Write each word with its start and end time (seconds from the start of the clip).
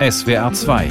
SWR 0.00 0.50
2 0.50 0.88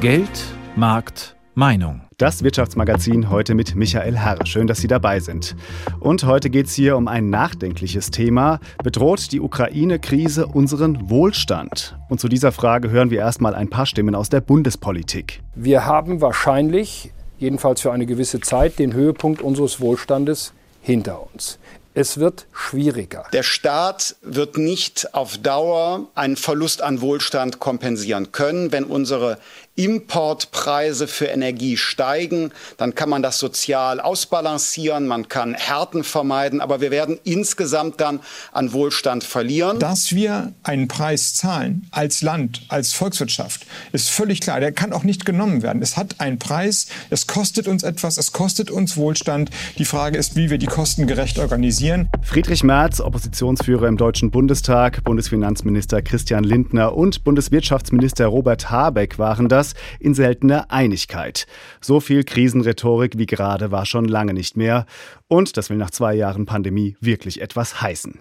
Geld, 0.00 0.30
Markt, 0.76 1.34
Meinung. 1.56 2.02
Das 2.16 2.44
Wirtschaftsmagazin 2.44 3.28
heute 3.28 3.56
mit 3.56 3.74
Michael 3.74 4.16
Herr. 4.16 4.46
Schön, 4.46 4.68
dass 4.68 4.78
Sie 4.78 4.86
dabei 4.86 5.18
sind. 5.18 5.56
Und 5.98 6.22
heute 6.22 6.48
geht 6.48 6.66
es 6.66 6.74
hier 6.74 6.96
um 6.96 7.08
ein 7.08 7.28
nachdenkliches 7.28 8.12
Thema. 8.12 8.60
Bedroht 8.84 9.32
die 9.32 9.40
Ukraine-Krise 9.40 10.46
unseren 10.46 11.10
Wohlstand? 11.10 11.98
Und 12.08 12.20
zu 12.20 12.28
dieser 12.28 12.52
Frage 12.52 12.90
hören 12.90 13.10
wir 13.10 13.18
erstmal 13.18 13.56
ein 13.56 13.68
paar 13.68 13.84
Stimmen 13.84 14.14
aus 14.14 14.28
der 14.28 14.40
Bundespolitik. 14.40 15.42
Wir 15.56 15.84
haben 15.84 16.20
wahrscheinlich, 16.20 17.10
jedenfalls 17.40 17.80
für 17.80 17.90
eine 17.90 18.06
gewisse 18.06 18.38
Zeit, 18.38 18.78
den 18.78 18.92
Höhepunkt 18.92 19.42
unseres 19.42 19.80
Wohlstandes 19.80 20.52
hinter 20.82 21.18
uns. 21.34 21.58
Es 21.94 22.18
wird 22.18 22.46
schwieriger. 22.52 23.24
Der 23.34 23.42
Staat 23.42 24.16
wird 24.22 24.56
nicht 24.56 25.14
auf 25.14 25.36
Dauer 25.36 26.08
einen 26.14 26.36
Verlust 26.36 26.80
an 26.80 27.02
Wohlstand 27.02 27.58
kompensieren 27.58 28.32
können, 28.32 28.72
wenn 28.72 28.84
unsere 28.84 29.38
Importpreise 29.74 31.08
für 31.08 31.26
Energie 31.26 31.78
steigen, 31.78 32.52
dann 32.76 32.94
kann 32.94 33.08
man 33.08 33.22
das 33.22 33.38
sozial 33.38 34.00
ausbalancieren, 34.00 35.06
man 35.06 35.28
kann 35.28 35.54
Härten 35.54 36.04
vermeiden, 36.04 36.60
aber 36.60 36.82
wir 36.82 36.90
werden 36.90 37.18
insgesamt 37.24 37.98
dann 38.02 38.20
an 38.52 38.74
Wohlstand 38.74 39.24
verlieren. 39.24 39.78
Dass 39.78 40.14
wir 40.14 40.52
einen 40.62 40.88
Preis 40.88 41.34
zahlen 41.34 41.88
als 41.90 42.20
Land, 42.20 42.60
als 42.68 42.92
Volkswirtschaft, 42.92 43.66
ist 43.92 44.10
völlig 44.10 44.40
klar. 44.40 44.60
Der 44.60 44.72
kann 44.72 44.92
auch 44.92 45.04
nicht 45.04 45.24
genommen 45.24 45.62
werden. 45.62 45.80
Es 45.80 45.96
hat 45.96 46.20
einen 46.20 46.38
Preis, 46.38 46.88
es 47.08 47.26
kostet 47.26 47.66
uns 47.66 47.82
etwas, 47.82 48.18
es 48.18 48.32
kostet 48.32 48.70
uns 48.70 48.98
Wohlstand. 48.98 49.50
Die 49.78 49.86
Frage 49.86 50.18
ist, 50.18 50.36
wie 50.36 50.50
wir 50.50 50.58
die 50.58 50.66
Kosten 50.66 51.06
gerecht 51.06 51.38
organisieren. 51.38 52.10
Friedrich 52.22 52.62
Merz, 52.62 53.00
Oppositionsführer 53.00 53.88
im 53.88 53.96
Deutschen 53.96 54.30
Bundestag, 54.30 55.02
Bundesfinanzminister 55.04 56.02
Christian 56.02 56.44
Lindner 56.44 56.94
und 56.94 57.24
Bundeswirtschaftsminister 57.24 58.26
Robert 58.26 58.70
Habeck 58.70 59.18
waren 59.18 59.48
das 59.48 59.61
das 59.62 59.74
in 60.00 60.14
seltener 60.14 60.70
Einigkeit. 60.70 61.46
So 61.80 62.00
viel 62.00 62.24
Krisenrhetorik 62.24 63.16
wie 63.16 63.26
gerade 63.26 63.70
war 63.70 63.86
schon 63.86 64.06
lange 64.06 64.34
nicht 64.34 64.56
mehr. 64.56 64.86
Und 65.28 65.56
das 65.56 65.70
will 65.70 65.76
nach 65.76 65.90
zwei 65.90 66.14
Jahren 66.14 66.46
Pandemie 66.46 66.96
wirklich 67.00 67.40
etwas 67.40 67.80
heißen. 67.80 68.18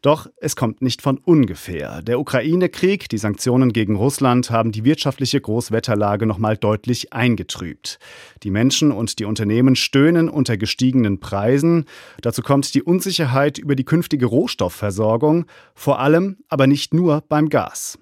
Doch 0.00 0.28
es 0.40 0.56
kommt 0.56 0.80
nicht 0.80 1.02
von 1.02 1.18
ungefähr. 1.18 2.02
Der 2.02 2.20
Ukraine-Krieg, 2.20 3.08
die 3.08 3.18
Sanktionen 3.18 3.72
gegen 3.72 3.96
Russland 3.96 4.50
haben 4.50 4.72
die 4.72 4.84
wirtschaftliche 4.84 5.40
Großwetterlage 5.40 6.24
nochmal 6.24 6.56
deutlich 6.56 7.12
eingetrübt. 7.12 7.98
Die 8.42 8.50
Menschen 8.50 8.92
und 8.92 9.18
die 9.18 9.24
Unternehmen 9.24 9.76
stöhnen 9.76 10.28
unter 10.28 10.56
gestiegenen 10.56 11.20
Preisen. 11.20 11.84
Dazu 12.22 12.42
kommt 12.42 12.74
die 12.74 12.82
Unsicherheit 12.82 13.58
über 13.58 13.74
die 13.74 13.84
künftige 13.84 14.26
Rohstoffversorgung, 14.26 15.46
vor 15.74 15.98
allem 15.98 16.38
aber 16.48 16.66
nicht 16.66 16.94
nur 16.94 17.22
beim 17.28 17.48
Gas. 17.48 17.98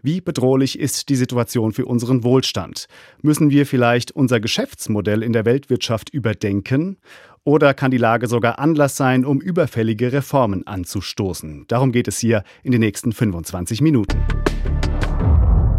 Wie 0.00 0.20
bedrohlich 0.20 0.78
ist 0.78 1.08
die 1.08 1.16
Situation 1.16 1.72
für 1.72 1.84
unseren 1.84 2.22
Wohlstand? 2.22 2.86
Müssen 3.20 3.50
wir 3.50 3.66
vielleicht 3.66 4.12
unser 4.12 4.38
Geschäftsmodell 4.38 5.24
in 5.24 5.32
der 5.32 5.44
Weltwirtschaft 5.44 6.10
überdenken? 6.10 6.98
Oder 7.42 7.74
kann 7.74 7.90
die 7.90 7.98
Lage 7.98 8.28
sogar 8.28 8.60
Anlass 8.60 8.96
sein, 8.96 9.24
um 9.24 9.40
überfällige 9.40 10.12
Reformen 10.12 10.64
anzustoßen? 10.68 11.64
Darum 11.66 11.90
geht 11.90 12.06
es 12.06 12.18
hier 12.20 12.44
in 12.62 12.70
den 12.70 12.80
nächsten 12.80 13.10
25 13.10 13.80
Minuten. 13.80 14.18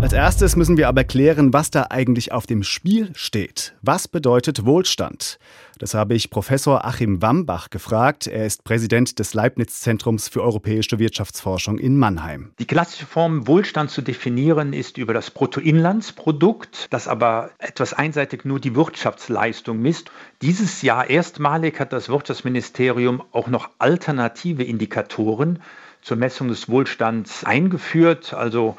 Als 0.02 0.14
erstes 0.14 0.56
müssen 0.56 0.78
wir 0.78 0.88
aber 0.88 1.04
klären, 1.04 1.52
was 1.52 1.72
da 1.72 1.88
eigentlich 1.90 2.32
auf 2.32 2.48
dem 2.48 2.64
Spiel 2.64 3.12
steht. 3.16 3.76
Was 3.82 4.08
bedeutet 4.08 4.66
Wohlstand? 4.66 5.40
Das 5.78 5.94
habe 5.94 6.14
ich 6.14 6.30
Professor 6.30 6.86
Achim 6.86 7.22
Wambach 7.22 7.70
gefragt. 7.70 8.26
Er 8.26 8.46
ist 8.46 8.64
Präsident 8.64 9.20
des 9.20 9.34
Leibniz-Zentrums 9.34 10.30
für 10.30 10.42
europäische 10.42 11.00
Wirtschaftsforschung 11.00 11.78
in 11.78 11.98
Mannheim. 11.98 12.52
Die 12.60 12.66
klassische 12.66 13.06
Form, 13.06 13.46
Wohlstand 13.46 13.92
zu 13.92 14.02
definieren, 14.02 14.72
ist 14.72 14.98
über 14.98 15.14
das 15.14 15.32
Bruttoinlandsprodukt, 15.32 16.88
das 16.92 17.10
aber 17.10 17.52
etwas 17.60 17.94
einseitig 17.94 18.46
nur 18.46 18.62
die 18.62 18.76
Wirtschaftsleistung 18.76 19.82
misst. 19.82 20.12
Dieses 20.42 20.82
Jahr 20.82 21.10
erstmalig 21.10 21.78
hat 21.78 21.92
das 21.92 22.08
Wirtschaftsministerium 22.08 23.22
auch 23.34 23.48
noch 23.50 23.70
alternative 23.80 24.64
Indikatoren 24.64 25.60
zur 26.02 26.16
Messung 26.16 26.48
des 26.48 26.70
Wohlstands 26.70 27.44
eingeführt. 27.44 28.34
Also 28.34 28.78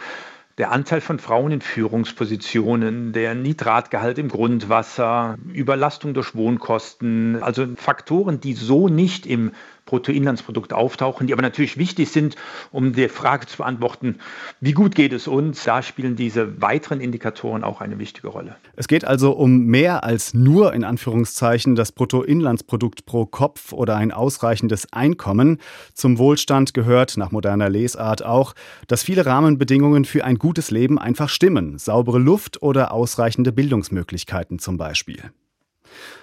der 0.60 0.72
Anteil 0.72 1.00
von 1.00 1.18
Frauen 1.18 1.52
in 1.52 1.60
Führungspositionen, 1.62 3.14
der 3.14 3.34
Nitratgehalt 3.34 4.18
im 4.18 4.28
Grundwasser, 4.28 5.38
Überlastung 5.54 6.12
durch 6.12 6.34
Wohnkosten, 6.34 7.42
also 7.42 7.66
Faktoren, 7.76 8.40
die 8.40 8.52
so 8.52 8.88
nicht 8.88 9.24
im 9.24 9.52
Bruttoinlandsprodukt 9.90 10.72
auftauchen, 10.72 11.26
die 11.26 11.32
aber 11.32 11.42
natürlich 11.42 11.76
wichtig 11.76 12.10
sind, 12.10 12.36
um 12.70 12.92
die 12.92 13.08
Frage 13.08 13.46
zu 13.46 13.56
beantworten, 13.58 14.18
wie 14.60 14.72
gut 14.72 14.94
geht 14.94 15.12
es 15.12 15.26
uns? 15.26 15.64
Da 15.64 15.82
spielen 15.82 16.14
diese 16.14 16.62
weiteren 16.62 17.00
Indikatoren 17.00 17.64
auch 17.64 17.80
eine 17.80 17.98
wichtige 17.98 18.28
Rolle. 18.28 18.54
Es 18.76 18.86
geht 18.86 19.04
also 19.04 19.32
um 19.32 19.66
mehr 19.66 20.04
als 20.04 20.32
nur 20.32 20.72
in 20.74 20.84
Anführungszeichen 20.84 21.74
das 21.74 21.90
Bruttoinlandsprodukt 21.90 23.04
pro 23.04 23.26
Kopf 23.26 23.72
oder 23.72 23.96
ein 23.96 24.12
ausreichendes 24.12 24.92
Einkommen. 24.92 25.58
Zum 25.94 26.18
Wohlstand 26.18 26.72
gehört 26.72 27.16
nach 27.16 27.32
moderner 27.32 27.68
Lesart 27.68 28.24
auch, 28.24 28.54
dass 28.86 29.02
viele 29.02 29.26
Rahmenbedingungen 29.26 30.04
für 30.04 30.24
ein 30.24 30.38
gutes 30.38 30.70
Leben 30.70 31.00
einfach 31.00 31.28
stimmen. 31.28 31.78
Saubere 31.78 32.20
Luft 32.20 32.62
oder 32.62 32.92
ausreichende 32.92 33.50
Bildungsmöglichkeiten 33.50 34.60
zum 34.60 34.76
Beispiel. 34.76 35.32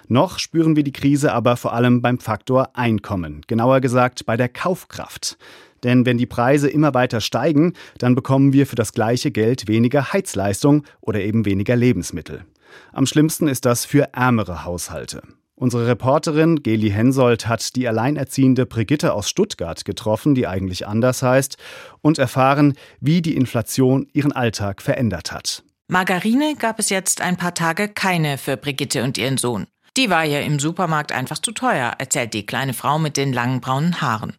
Noch 0.08 0.38
spüren 0.38 0.76
wir 0.76 0.84
die 0.84 0.92
Krise 0.92 1.32
aber 1.32 1.56
vor 1.56 1.72
allem 1.72 2.02
beim 2.02 2.18
Faktor 2.18 2.76
Einkommen, 2.76 3.42
genauer 3.46 3.80
gesagt 3.80 4.26
bei 4.26 4.36
der 4.36 4.48
Kaufkraft. 4.48 5.38
Denn 5.84 6.06
wenn 6.06 6.18
die 6.18 6.26
Preise 6.26 6.68
immer 6.68 6.94
weiter 6.94 7.20
steigen, 7.20 7.74
dann 7.98 8.14
bekommen 8.14 8.52
wir 8.52 8.66
für 8.66 8.76
das 8.76 8.92
gleiche 8.92 9.30
Geld 9.30 9.68
weniger 9.68 10.12
Heizleistung 10.12 10.84
oder 11.00 11.20
eben 11.20 11.44
weniger 11.44 11.76
Lebensmittel. 11.76 12.44
Am 12.92 13.06
schlimmsten 13.06 13.48
ist 13.48 13.64
das 13.64 13.84
für 13.84 14.12
ärmere 14.12 14.64
Haushalte. 14.64 15.22
Unsere 15.54 15.88
Reporterin 15.88 16.62
Geli 16.62 16.90
Hensoldt 16.90 17.48
hat 17.48 17.74
die 17.74 17.88
alleinerziehende 17.88 18.64
Brigitte 18.64 19.12
aus 19.12 19.28
Stuttgart 19.28 19.84
getroffen, 19.84 20.36
die 20.36 20.46
eigentlich 20.46 20.86
anders 20.86 21.22
heißt, 21.22 21.56
und 22.00 22.18
erfahren, 22.18 22.74
wie 23.00 23.22
die 23.22 23.34
Inflation 23.34 24.06
ihren 24.12 24.30
Alltag 24.30 24.80
verändert 24.82 25.32
hat. 25.32 25.64
Margarine 25.90 26.54
gab 26.54 26.78
es 26.78 26.90
jetzt 26.90 27.22
ein 27.22 27.38
paar 27.38 27.54
Tage 27.54 27.88
keine 27.88 28.36
für 28.36 28.58
Brigitte 28.58 29.02
und 29.02 29.16
ihren 29.16 29.38
Sohn. 29.38 29.66
Die 29.96 30.10
war 30.10 30.22
ja 30.22 30.40
im 30.40 30.58
Supermarkt 30.58 31.12
einfach 31.12 31.38
zu 31.38 31.50
teuer, 31.50 31.94
erzählt 31.96 32.34
die 32.34 32.44
kleine 32.44 32.74
Frau 32.74 32.98
mit 32.98 33.16
den 33.16 33.32
langen 33.32 33.62
braunen 33.62 34.02
Haaren. 34.02 34.36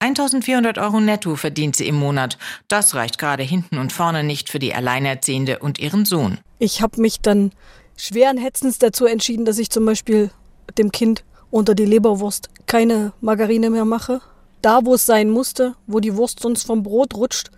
1400 0.00 0.76
Euro 0.76 1.00
netto 1.00 1.34
verdient 1.36 1.76
sie 1.76 1.88
im 1.88 1.94
Monat. 1.94 2.36
Das 2.68 2.94
reicht 2.94 3.16
gerade 3.16 3.42
hinten 3.42 3.78
und 3.78 3.90
vorne 3.90 4.22
nicht 4.22 4.50
für 4.50 4.58
die 4.58 4.74
Alleinerziehende 4.74 5.60
und 5.60 5.78
ihren 5.78 6.04
Sohn. 6.04 6.38
Ich 6.58 6.82
habe 6.82 7.00
mich 7.00 7.22
dann 7.22 7.52
schweren 7.96 8.36
Hetzens 8.36 8.78
dazu 8.78 9.06
entschieden, 9.06 9.46
dass 9.46 9.56
ich 9.56 9.70
zum 9.70 9.86
Beispiel 9.86 10.30
dem 10.76 10.92
Kind 10.92 11.24
unter 11.50 11.74
die 11.74 11.86
Leberwurst 11.86 12.50
keine 12.66 13.14
Margarine 13.22 13.70
mehr 13.70 13.86
mache. 13.86 14.20
Da, 14.60 14.84
wo 14.84 14.92
es 14.92 15.06
sein 15.06 15.30
musste, 15.30 15.74
wo 15.86 16.00
die 16.00 16.16
Wurst 16.16 16.40
sonst 16.40 16.66
vom 16.66 16.82
Brot 16.82 17.14
rutscht, 17.14 17.50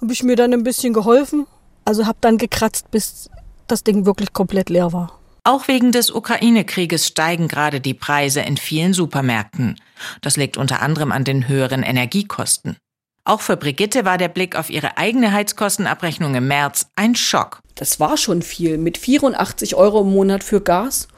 habe 0.00 0.12
ich 0.12 0.22
mir 0.22 0.36
dann 0.36 0.52
ein 0.52 0.62
bisschen 0.62 0.92
geholfen 0.92 1.48
also 1.84 2.06
habe 2.06 2.18
dann 2.20 2.38
gekratzt, 2.38 2.90
bis 2.90 3.30
das 3.66 3.84
Ding 3.84 4.06
wirklich 4.06 4.32
komplett 4.32 4.70
leer 4.70 4.92
war. 4.92 5.18
Auch 5.44 5.68
wegen 5.68 5.90
des 5.90 6.10
Ukraine-Krieges 6.10 7.06
steigen 7.06 7.48
gerade 7.48 7.80
die 7.80 7.94
Preise 7.94 8.40
in 8.40 8.56
vielen 8.56 8.92
Supermärkten. 8.92 9.76
Das 10.20 10.36
liegt 10.36 10.56
unter 10.56 10.82
anderem 10.82 11.12
an 11.12 11.24
den 11.24 11.48
höheren 11.48 11.82
Energiekosten. 11.82 12.76
Auch 13.24 13.40
für 13.40 13.56
Brigitte 13.56 14.04
war 14.04 14.18
der 14.18 14.28
Blick 14.28 14.56
auf 14.56 14.70
ihre 14.70 14.98
eigene 14.98 15.32
Heizkostenabrechnung 15.32 16.34
im 16.34 16.48
März 16.48 16.86
ein 16.96 17.14
Schock. 17.14 17.60
Das 17.74 18.00
war 18.00 18.16
schon 18.16 18.42
viel, 18.42 18.76
mit 18.76 18.98
84 18.98 19.74
Euro 19.76 20.02
im 20.02 20.10
Monat 20.10 20.44
für 20.44 20.60
Gas. 20.60 21.08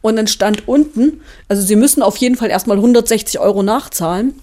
Und 0.00 0.16
dann 0.16 0.26
stand 0.26 0.68
unten, 0.68 1.20
also 1.48 1.62
Sie 1.62 1.76
müssen 1.76 2.02
auf 2.02 2.16
jeden 2.16 2.36
Fall 2.36 2.50
erstmal 2.50 2.76
160 2.76 3.38
Euro 3.38 3.62
nachzahlen. 3.62 4.34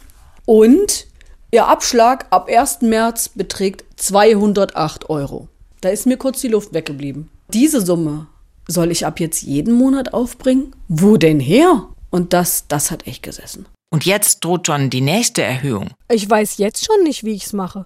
Und 0.45 1.07
Ihr 1.51 1.67
Abschlag 1.67 2.27
ab 2.29 2.47
1. 2.47 2.81
März 2.81 3.29
beträgt 3.29 3.83
208 3.99 5.09
Euro. 5.09 5.47
Da 5.81 5.89
ist 5.89 6.05
mir 6.05 6.17
kurz 6.17 6.41
die 6.41 6.49
Luft 6.49 6.73
weggeblieben. 6.73 7.29
Diese 7.53 7.81
Summe 7.81 8.27
soll 8.67 8.91
ich 8.91 9.05
ab 9.05 9.19
jetzt 9.19 9.41
jeden 9.41 9.73
Monat 9.73 10.13
aufbringen? 10.13 10.75
Wo 10.87 11.17
denn 11.17 11.39
her? 11.39 11.87
Und 12.09 12.33
das, 12.33 12.67
das 12.67 12.91
hat 12.91 13.07
echt 13.07 13.23
gesessen. 13.23 13.65
Und 13.91 14.05
jetzt 14.05 14.43
droht 14.43 14.67
schon 14.67 14.89
die 14.89 15.01
nächste 15.01 15.41
Erhöhung. 15.41 15.91
Ich 16.11 16.29
weiß 16.29 16.57
jetzt 16.57 16.85
schon 16.85 17.03
nicht, 17.03 17.23
wie 17.23 17.33
ich 17.33 17.45
es 17.45 17.53
mache. 17.53 17.85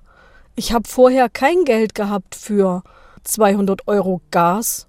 Ich 0.55 0.73
habe 0.73 0.87
vorher 0.87 1.29
kein 1.29 1.63
Geld 1.65 1.95
gehabt 1.95 2.35
für 2.35 2.83
200 3.23 3.87
Euro 3.87 4.21
Gas 4.31 4.87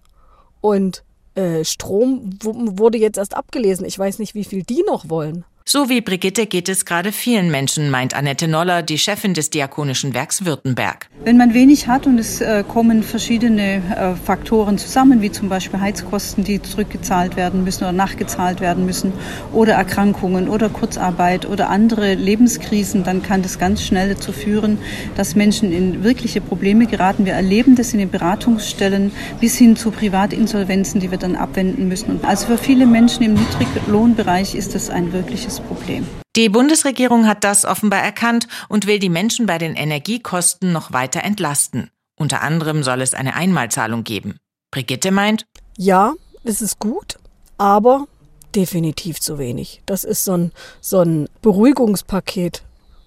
und 0.61 1.05
äh, 1.35 1.65
Strom 1.65 2.39
wurde 2.43 2.99
jetzt 2.99 3.19
erst 3.19 3.37
abgelesen. 3.37 3.87
Ich 3.87 3.99
weiß 3.99 4.19
nicht, 4.19 4.35
wie 4.35 4.45
viel 4.45 4.63
die 4.63 4.83
noch 4.87 5.09
wollen. 5.09 5.45
So 5.67 5.89
wie 5.89 6.03
Brigitte 6.03 6.47
geht 6.47 6.69
es 6.69 6.85
gerade 6.85 7.11
vielen 7.11 7.51
Menschen, 7.51 7.89
meint 7.89 8.13
Annette 8.13 8.49
Noller, 8.49 8.83
die 8.83 8.99
Chefin 8.99 9.33
des 9.33 9.49
Diakonischen 9.49 10.13
Werks 10.13 10.45
Württemberg. 10.45 11.09
Wenn 11.25 11.39
man 11.39 11.55
wenig 11.55 11.89
hat 11.89 12.07
und 12.07 12.19
es 12.19 12.43
äh, 12.43 12.63
kommen 12.69 13.03
verschiedene 13.03 13.77
äh, 13.77 14.15
Faktoren 14.15 14.77
zusammen, 14.77 15.23
wie 15.23 15.33
zum 15.33 15.49
Beispiel 15.49 15.81
Heizkosten, 15.81 16.45
die 16.45 16.61
zurückgezahlt 16.61 17.37
werden 17.37 17.65
müssen 17.65 17.85
oder 17.85 17.93
nachgezahlt 17.93 18.61
werden 18.61 18.85
müssen, 18.85 19.15
oder 19.55 19.73
Erkrankungen 19.73 20.51
oder 20.51 20.69
Kurzarbeit 20.69 21.47
oder 21.47 21.71
andere 21.71 22.13
Lebenskrisen, 22.13 23.03
dann 23.03 23.23
kann 23.23 23.41
das 23.41 23.59
ganz 23.59 23.83
schnell 23.83 24.13
dazu 24.13 24.33
führen, 24.33 24.77
dass 25.17 25.35
Menschen 25.35 25.73
in 25.73 26.05
wirkliche 26.05 26.43
Probleme 26.43 26.85
geraten. 26.87 27.25
Wir 27.25 27.33
erleben 27.33 27.75
das 27.75 27.95
in 27.95 28.01
den 28.01 28.11
Beratungsstellen 28.11 29.13
bis 29.41 29.57
hin 29.57 29.77
zu 29.77 29.91
Privatinsolvenzen, 29.93 31.01
die 31.01 31.11
wir 31.11 31.19
dann 31.19 31.37
abwenden 31.37 31.89
müssen. 31.89 32.21
Also 32.23 32.49
für 32.49 32.59
viele 32.59 32.85
Menschen 32.85 33.23
im 33.23 33.33
Niedriglohnbereich 33.33 34.55
ist 34.55 34.75
das 34.75 34.91
ein 34.91 35.15
wirkliches 35.15 35.54
großes 35.55 35.61
Problem. 35.61 36.07
Die 36.37 36.49
Bundesregierung 36.49 37.27
hat 37.27 37.45
das 37.45 37.65
offenbar 37.65 38.03
erkannt 38.03 38.49
und 38.69 38.87
will 38.87 38.99
die 38.99 39.09
Menschen 39.09 39.47
bei 39.47 39.59
den 39.59 39.77
Energiekosten 39.77 40.73
noch 40.73 40.93
weiter 40.93 41.23
entlasten. 41.23 41.91
Unter 42.19 42.43
anderem 42.43 42.83
soll 42.83 43.01
es 43.01 43.15
eine 43.15 43.35
Einmalzahlung 43.35 44.05
geben. 44.05 44.39
Brigitte 44.71 45.11
meint, 45.11 45.47
ja, 45.77 46.15
es 46.45 46.63
ist 46.63 46.79
gut, 46.79 47.19
aber 47.59 48.07
definitiv 48.55 49.21
zu 49.21 49.39
wenig. 49.39 49.83
Das 49.87 50.05
ist 50.05 50.25
so 50.25 50.37
ein, 50.37 50.53
so 50.81 51.01
ein 51.01 51.29
Beruhigungspaket, 51.43 52.63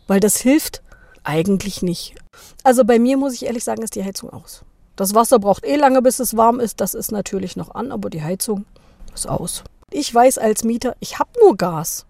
weil 0.08 0.20
das 0.20 0.38
hilft 0.38 0.82
eigentlich 1.24 1.82
nicht. 1.82 2.16
Also 2.64 2.86
bei 2.86 3.00
mir 3.00 3.18
muss 3.18 3.34
ich 3.34 3.46
ehrlich 3.46 3.64
sagen, 3.64 3.82
ist 3.82 3.96
die 3.96 4.04
Heizung 4.04 4.30
aus. 4.32 4.64
Das 4.96 5.14
Wasser 5.14 5.40
braucht 5.40 5.66
eh 5.66 5.76
lange, 5.76 6.02
bis 6.02 6.20
es 6.20 6.36
warm 6.36 6.60
ist. 6.60 6.82
Das 6.82 6.94
ist 6.94 7.12
natürlich 7.12 7.56
noch 7.56 7.76
an, 7.76 7.92
aber 7.92 8.10
die 8.10 8.24
Heizung 8.24 8.66
ist 9.14 9.28
aus. 9.28 9.64
Ich 9.92 10.14
weiß 10.14 10.38
als 10.38 10.64
Mieter, 10.64 10.96
ich 11.00 11.20
habe 11.20 11.30
nur 11.42 11.56
Gas. 11.56 12.07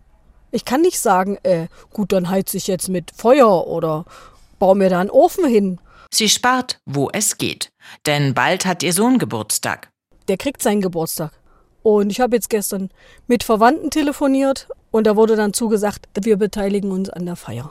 Ich 0.57 0.65
kann 0.65 0.81
nicht 0.81 1.00
sagen, 1.00 1.38
äh, 1.44 1.68
gut, 1.94 2.12
dann 2.12 2.31
heize 2.31 2.57
ich 2.57 2.65
jetzt 2.65 2.89
mit 2.89 3.12
Feuer 3.15 3.68
oder 3.68 4.06
baue 4.57 4.75
mir 4.75 4.89
da 4.89 5.00
einen 5.00 5.12
Ofen 5.12 5.45
hin. 5.45 5.80
Sie 6.12 6.30
spart, 6.30 6.80
wo 6.83 7.12
es 7.13 7.38
geht. 7.38 7.69
Denn 8.07 8.33
bald 8.33 8.65
hat 8.65 8.81
ihr 8.81 8.92
Sohn 8.92 9.19
Geburtstag. 9.19 9.89
Der 10.27 10.38
kriegt 10.38 10.63
seinen 10.63 10.81
Geburtstag. 10.81 11.31
Und 11.83 12.09
ich 12.09 12.19
habe 12.19 12.36
jetzt 12.36 12.50
gestern 12.50 12.89
mit 13.27 13.44
Verwandten 13.44 13.92
telefoniert 13.92 14.68
und 14.89 15.06
da 15.06 15.15
wurde 15.15 15.36
dann 15.36 15.54
zugesagt, 15.54 16.09
wir 16.19 16.38
beteiligen 16.38 16.89
uns 16.89 17.12
an 17.12 17.27
der 17.27 17.36
Feier. 17.36 17.69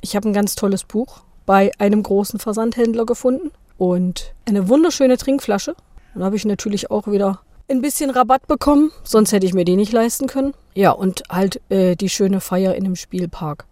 Ich 0.00 0.14
habe 0.14 0.28
ein 0.28 0.32
ganz 0.32 0.54
tolles 0.54 0.84
Buch 0.84 1.22
bei 1.44 1.72
einem 1.78 2.04
großen 2.04 2.38
Versandhändler 2.38 3.04
gefunden 3.04 3.50
und 3.78 4.32
eine 4.46 4.68
wunderschöne 4.68 5.16
Trinkflasche. 5.16 5.74
Dann 6.14 6.22
habe 6.22 6.36
ich 6.36 6.44
natürlich 6.44 6.92
auch 6.92 7.08
wieder 7.08 7.40
ein 7.68 7.82
bisschen 7.82 8.10
Rabatt 8.10 8.46
bekommen, 8.46 8.92
sonst 9.04 9.32
hätte 9.32 9.46
ich 9.46 9.54
mir 9.54 9.64
die 9.64 9.76
nicht 9.76 9.92
leisten 9.92 10.26
können. 10.26 10.54
Ja, 10.74 10.92
und 10.92 11.22
halt 11.30 11.60
äh, 11.70 11.96
die 11.96 12.08
schöne 12.08 12.40
Feier 12.40 12.74
in 12.74 12.84
dem 12.84 12.96
Spielpark. 12.96 13.66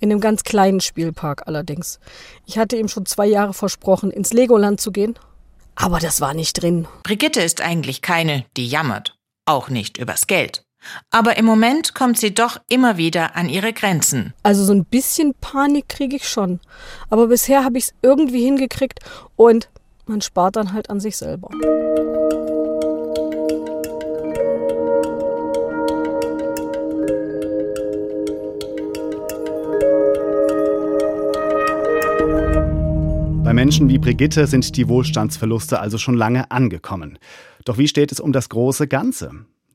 In 0.00 0.10
einem 0.10 0.20
ganz 0.20 0.44
kleinen 0.44 0.80
Spielpark 0.80 1.46
allerdings. 1.46 2.00
Ich 2.44 2.58
hatte 2.58 2.76
ihm 2.76 2.88
schon 2.88 3.06
zwei 3.06 3.26
Jahre 3.26 3.54
versprochen, 3.54 4.10
ins 4.10 4.32
Legoland 4.32 4.80
zu 4.80 4.92
gehen, 4.92 5.18
aber 5.76 5.98
das 5.98 6.20
war 6.20 6.34
nicht 6.34 6.60
drin. 6.60 6.88
Brigitte 7.02 7.42
ist 7.42 7.60
eigentlich 7.60 8.02
keine, 8.02 8.44
die 8.56 8.66
jammert. 8.66 9.16
Auch 9.44 9.68
nicht 9.68 9.98
übers 9.98 10.26
Geld. 10.26 10.64
Aber 11.10 11.36
im 11.36 11.44
Moment 11.44 11.94
kommt 11.94 12.18
sie 12.18 12.32
doch 12.32 12.58
immer 12.68 12.96
wieder 12.96 13.36
an 13.36 13.48
ihre 13.48 13.72
Grenzen. 13.72 14.32
Also 14.42 14.64
so 14.64 14.72
ein 14.72 14.84
bisschen 14.84 15.34
Panik 15.40 15.88
kriege 15.88 16.16
ich 16.16 16.28
schon. 16.28 16.60
Aber 17.10 17.26
bisher 17.26 17.64
habe 17.64 17.78
ich 17.78 17.84
es 17.84 17.94
irgendwie 18.02 18.44
hingekriegt 18.44 19.00
und 19.36 19.68
man 20.06 20.20
spart 20.20 20.56
dann 20.56 20.72
halt 20.72 20.88
an 20.90 21.00
sich 21.00 21.16
selber. 21.16 21.50
Bei 33.46 33.54
Menschen 33.54 33.88
wie 33.88 33.98
Brigitte 33.98 34.48
sind 34.48 34.76
die 34.76 34.88
Wohlstandsverluste 34.88 35.78
also 35.78 35.98
schon 35.98 36.16
lange 36.16 36.50
angekommen. 36.50 37.16
Doch 37.64 37.78
wie 37.78 37.86
steht 37.86 38.10
es 38.10 38.18
um 38.18 38.32
das 38.32 38.48
große 38.48 38.88
Ganze? 38.88 39.30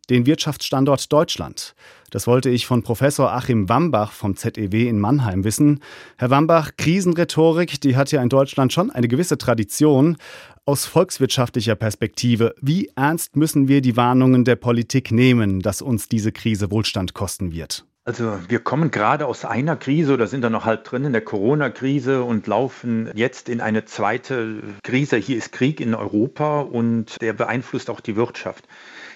Den 0.09 0.25
Wirtschaftsstandort 0.25 1.09
Deutschland. 1.09 1.73
Das 2.09 2.27
wollte 2.27 2.49
ich 2.49 2.65
von 2.65 2.83
Professor 2.83 3.31
Achim 3.31 3.69
Wambach 3.69 4.11
vom 4.11 4.35
ZEW 4.35 4.89
in 4.89 4.99
Mannheim 4.99 5.45
wissen. 5.45 5.79
Herr 6.17 6.29
Wambach, 6.29 6.71
Krisenrhetorik, 6.75 7.79
die 7.79 7.95
hat 7.95 8.11
ja 8.11 8.21
in 8.21 8.27
Deutschland 8.27 8.73
schon 8.73 8.91
eine 8.91 9.07
gewisse 9.07 9.37
Tradition. 9.37 10.17
Aus 10.65 10.85
volkswirtschaftlicher 10.85 11.75
Perspektive, 11.75 12.53
wie 12.59 12.91
ernst 12.97 13.37
müssen 13.37 13.69
wir 13.69 13.79
die 13.79 13.95
Warnungen 13.95 14.43
der 14.43 14.57
Politik 14.57 15.13
nehmen, 15.13 15.61
dass 15.61 15.81
uns 15.81 16.09
diese 16.09 16.33
Krise 16.33 16.71
Wohlstand 16.71 17.13
kosten 17.13 17.53
wird? 17.53 17.85
Also 18.03 18.39
wir 18.49 18.59
kommen 18.59 18.89
gerade 18.89 19.27
aus 19.27 19.45
einer 19.45 19.75
Krise 19.75 20.15
oder 20.15 20.25
sind 20.25 20.41
da 20.41 20.49
noch 20.49 20.65
halb 20.65 20.85
drin 20.85 21.05
in 21.05 21.11
der 21.11 21.21
Corona-Krise 21.21 22.23
und 22.23 22.47
laufen 22.47 23.11
jetzt 23.13 23.47
in 23.47 23.61
eine 23.61 23.85
zweite 23.85 24.63
Krise. 24.81 25.17
Hier 25.17 25.37
ist 25.37 25.51
Krieg 25.51 25.79
in 25.79 25.93
Europa 25.93 26.61
und 26.61 27.21
der 27.21 27.33
beeinflusst 27.33 27.91
auch 27.91 27.99
die 27.99 28.15
Wirtschaft. 28.15 28.67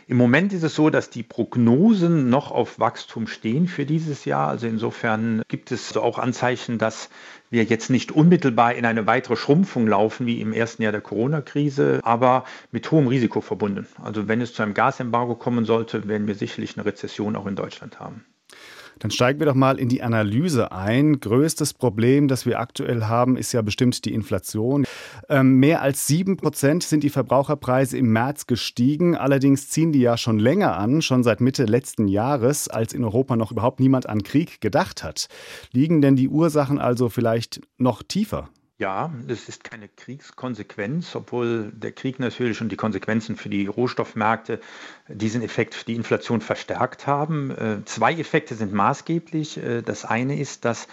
Im 0.07 0.17
Moment 0.17 0.53
ist 0.53 0.61
es 0.61 0.75
so, 0.75 0.91
dass 0.91 1.09
die 1.09 1.23
Prognosen 1.23 2.29
noch 2.29 2.51
auf 2.51 2.79
Wachstum 2.79 3.25
stehen 3.25 3.67
für 3.67 3.87
dieses 3.87 4.23
Jahr. 4.23 4.49
Also 4.49 4.67
insofern 4.67 5.41
gibt 5.47 5.71
es 5.71 5.97
auch 5.97 6.19
Anzeichen, 6.19 6.77
dass 6.77 7.09
wir 7.49 7.63
jetzt 7.63 7.89
nicht 7.89 8.11
unmittelbar 8.11 8.75
in 8.75 8.85
eine 8.85 9.07
weitere 9.07 9.35
Schrumpfung 9.35 9.87
laufen 9.87 10.27
wie 10.27 10.41
im 10.41 10.53
ersten 10.53 10.83
Jahr 10.83 10.91
der 10.91 11.01
Corona-Krise, 11.01 12.01
aber 12.03 12.43
mit 12.71 12.91
hohem 12.91 13.07
Risiko 13.07 13.41
verbunden. 13.41 13.87
Also 14.03 14.27
wenn 14.27 14.41
es 14.41 14.53
zu 14.53 14.61
einem 14.61 14.75
Gasembargo 14.75 15.33
kommen 15.33 15.65
sollte, 15.65 16.07
werden 16.07 16.27
wir 16.27 16.35
sicherlich 16.35 16.77
eine 16.77 16.85
Rezession 16.85 17.35
auch 17.35 17.47
in 17.47 17.55
Deutschland 17.55 17.99
haben. 17.99 18.23
Dann 18.99 19.11
steigen 19.11 19.39
wir 19.39 19.45
doch 19.45 19.55
mal 19.55 19.79
in 19.79 19.89
die 19.89 20.01
Analyse 20.01 20.71
ein. 20.71 21.19
Größtes 21.19 21.73
Problem, 21.73 22.27
das 22.27 22.45
wir 22.45 22.59
aktuell 22.59 23.05
haben, 23.05 23.37
ist 23.37 23.51
ja 23.51 23.61
bestimmt 23.61 24.05
die 24.05 24.13
Inflation. 24.13 24.85
Ähm, 25.29 25.59
mehr 25.59 25.81
als 25.81 26.07
sieben 26.07 26.37
Prozent 26.37 26.83
sind 26.83 27.03
die 27.03 27.09
Verbraucherpreise 27.09 27.97
im 27.97 28.11
März 28.11 28.47
gestiegen. 28.47 29.15
Allerdings 29.15 29.69
ziehen 29.69 29.91
die 29.91 30.01
ja 30.01 30.17
schon 30.17 30.39
länger 30.39 30.77
an, 30.77 31.01
schon 31.01 31.23
seit 31.23 31.41
Mitte 31.41 31.65
letzten 31.65 32.07
Jahres, 32.07 32.67
als 32.67 32.93
in 32.93 33.03
Europa 33.03 33.35
noch 33.35 33.51
überhaupt 33.51 33.79
niemand 33.79 34.07
an 34.07 34.23
Krieg 34.23 34.61
gedacht 34.61 35.03
hat. 35.03 35.27
Liegen 35.71 36.01
denn 36.01 36.15
die 36.15 36.29
Ursachen 36.29 36.79
also 36.79 37.09
vielleicht 37.09 37.61
noch 37.77 38.03
tiefer? 38.03 38.49
Ja, 38.77 39.09
es 39.29 39.47
ist 39.47 39.63
keine 39.63 39.87
Kriegskonsequenz, 39.87 41.15
obwohl 41.15 41.71
der 41.71 41.93
Krieg 41.93 42.19
natürlich 42.19 42.59
und 42.59 42.69
die 42.69 42.75
Konsequenzen 42.75 43.37
für 43.37 43.47
die 43.47 43.67
Rohstoffmärkte 43.67 44.59
diesen 45.07 45.41
Effekt, 45.41 45.87
die 45.87 45.95
Inflation 45.95 46.41
verstärkt 46.41 47.07
haben. 47.07 47.51
Äh, 47.51 47.85
zwei 47.85 48.11
Effekte 48.13 48.53
sind 48.53 48.73
maßgeblich. 48.73 49.57
Äh, 49.57 49.81
das 49.81 50.03
eine 50.03 50.37
ist, 50.37 50.65
dass 50.65 50.89